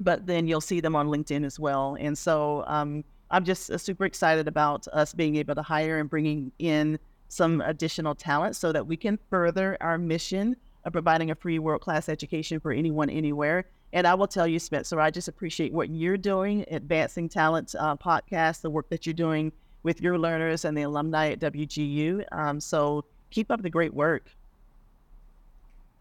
But 0.00 0.26
then 0.26 0.46
you'll 0.46 0.60
see 0.60 0.80
them 0.80 0.96
on 0.96 1.08
LinkedIn 1.08 1.44
as 1.44 1.58
well. 1.58 1.96
And 1.98 2.16
so 2.16 2.64
um, 2.66 3.04
I'm 3.30 3.44
just 3.44 3.70
uh, 3.70 3.78
super 3.78 4.04
excited 4.04 4.48
about 4.48 4.86
us 4.88 5.14
being 5.14 5.36
able 5.36 5.54
to 5.54 5.62
hire 5.62 5.98
and 5.98 6.08
bringing 6.08 6.52
in 6.58 6.98
some 7.28 7.60
additional 7.60 8.14
talent 8.14 8.56
so 8.56 8.72
that 8.72 8.86
we 8.86 8.96
can 8.96 9.18
further 9.30 9.76
our 9.80 9.98
mission 9.98 10.56
of 10.86 10.92
providing 10.94 11.30
a 11.30 11.34
free 11.34 11.58
world 11.58 11.82
class 11.82 12.08
education 12.08 12.60
for 12.60 12.72
anyone, 12.72 13.10
anywhere 13.10 13.66
and 13.92 14.06
I 14.06 14.14
will 14.14 14.26
tell 14.26 14.46
you, 14.46 14.58
Spencer, 14.58 15.00
I 15.00 15.10
just 15.10 15.28
appreciate 15.28 15.72
what 15.72 15.90
you're 15.90 16.16
doing, 16.16 16.64
Advancing 16.70 17.28
Talent 17.28 17.74
uh, 17.78 17.96
podcast, 17.96 18.60
the 18.60 18.70
work 18.70 18.88
that 18.90 19.06
you're 19.06 19.14
doing 19.14 19.52
with 19.82 20.00
your 20.00 20.18
learners 20.18 20.64
and 20.64 20.76
the 20.76 20.82
alumni 20.82 21.30
at 21.30 21.40
WGU. 21.40 22.24
Um, 22.32 22.60
so 22.60 23.04
keep 23.30 23.50
up 23.50 23.62
the 23.62 23.70
great 23.70 23.94
work. 23.94 24.26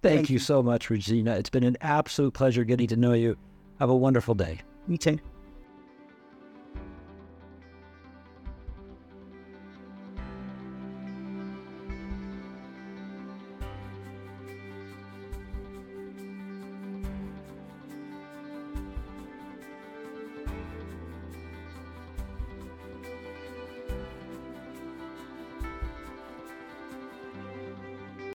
Thank, 0.01 0.15
Thank 0.15 0.29
you 0.29 0.39
so 0.39 0.61
much, 0.61 0.89
Regina. 0.89 1.35
It's 1.35 1.49
been 1.49 1.63
an 1.63 1.77
absolute 1.81 2.33
pleasure 2.33 2.63
getting 2.63 2.87
to 2.87 2.95
know 2.95 3.13
you. 3.13 3.37
Have 3.79 3.89
a 3.89 3.95
wonderful 3.95 4.35
day. 4.35 4.59
You 4.87 4.97
too. 4.97 5.19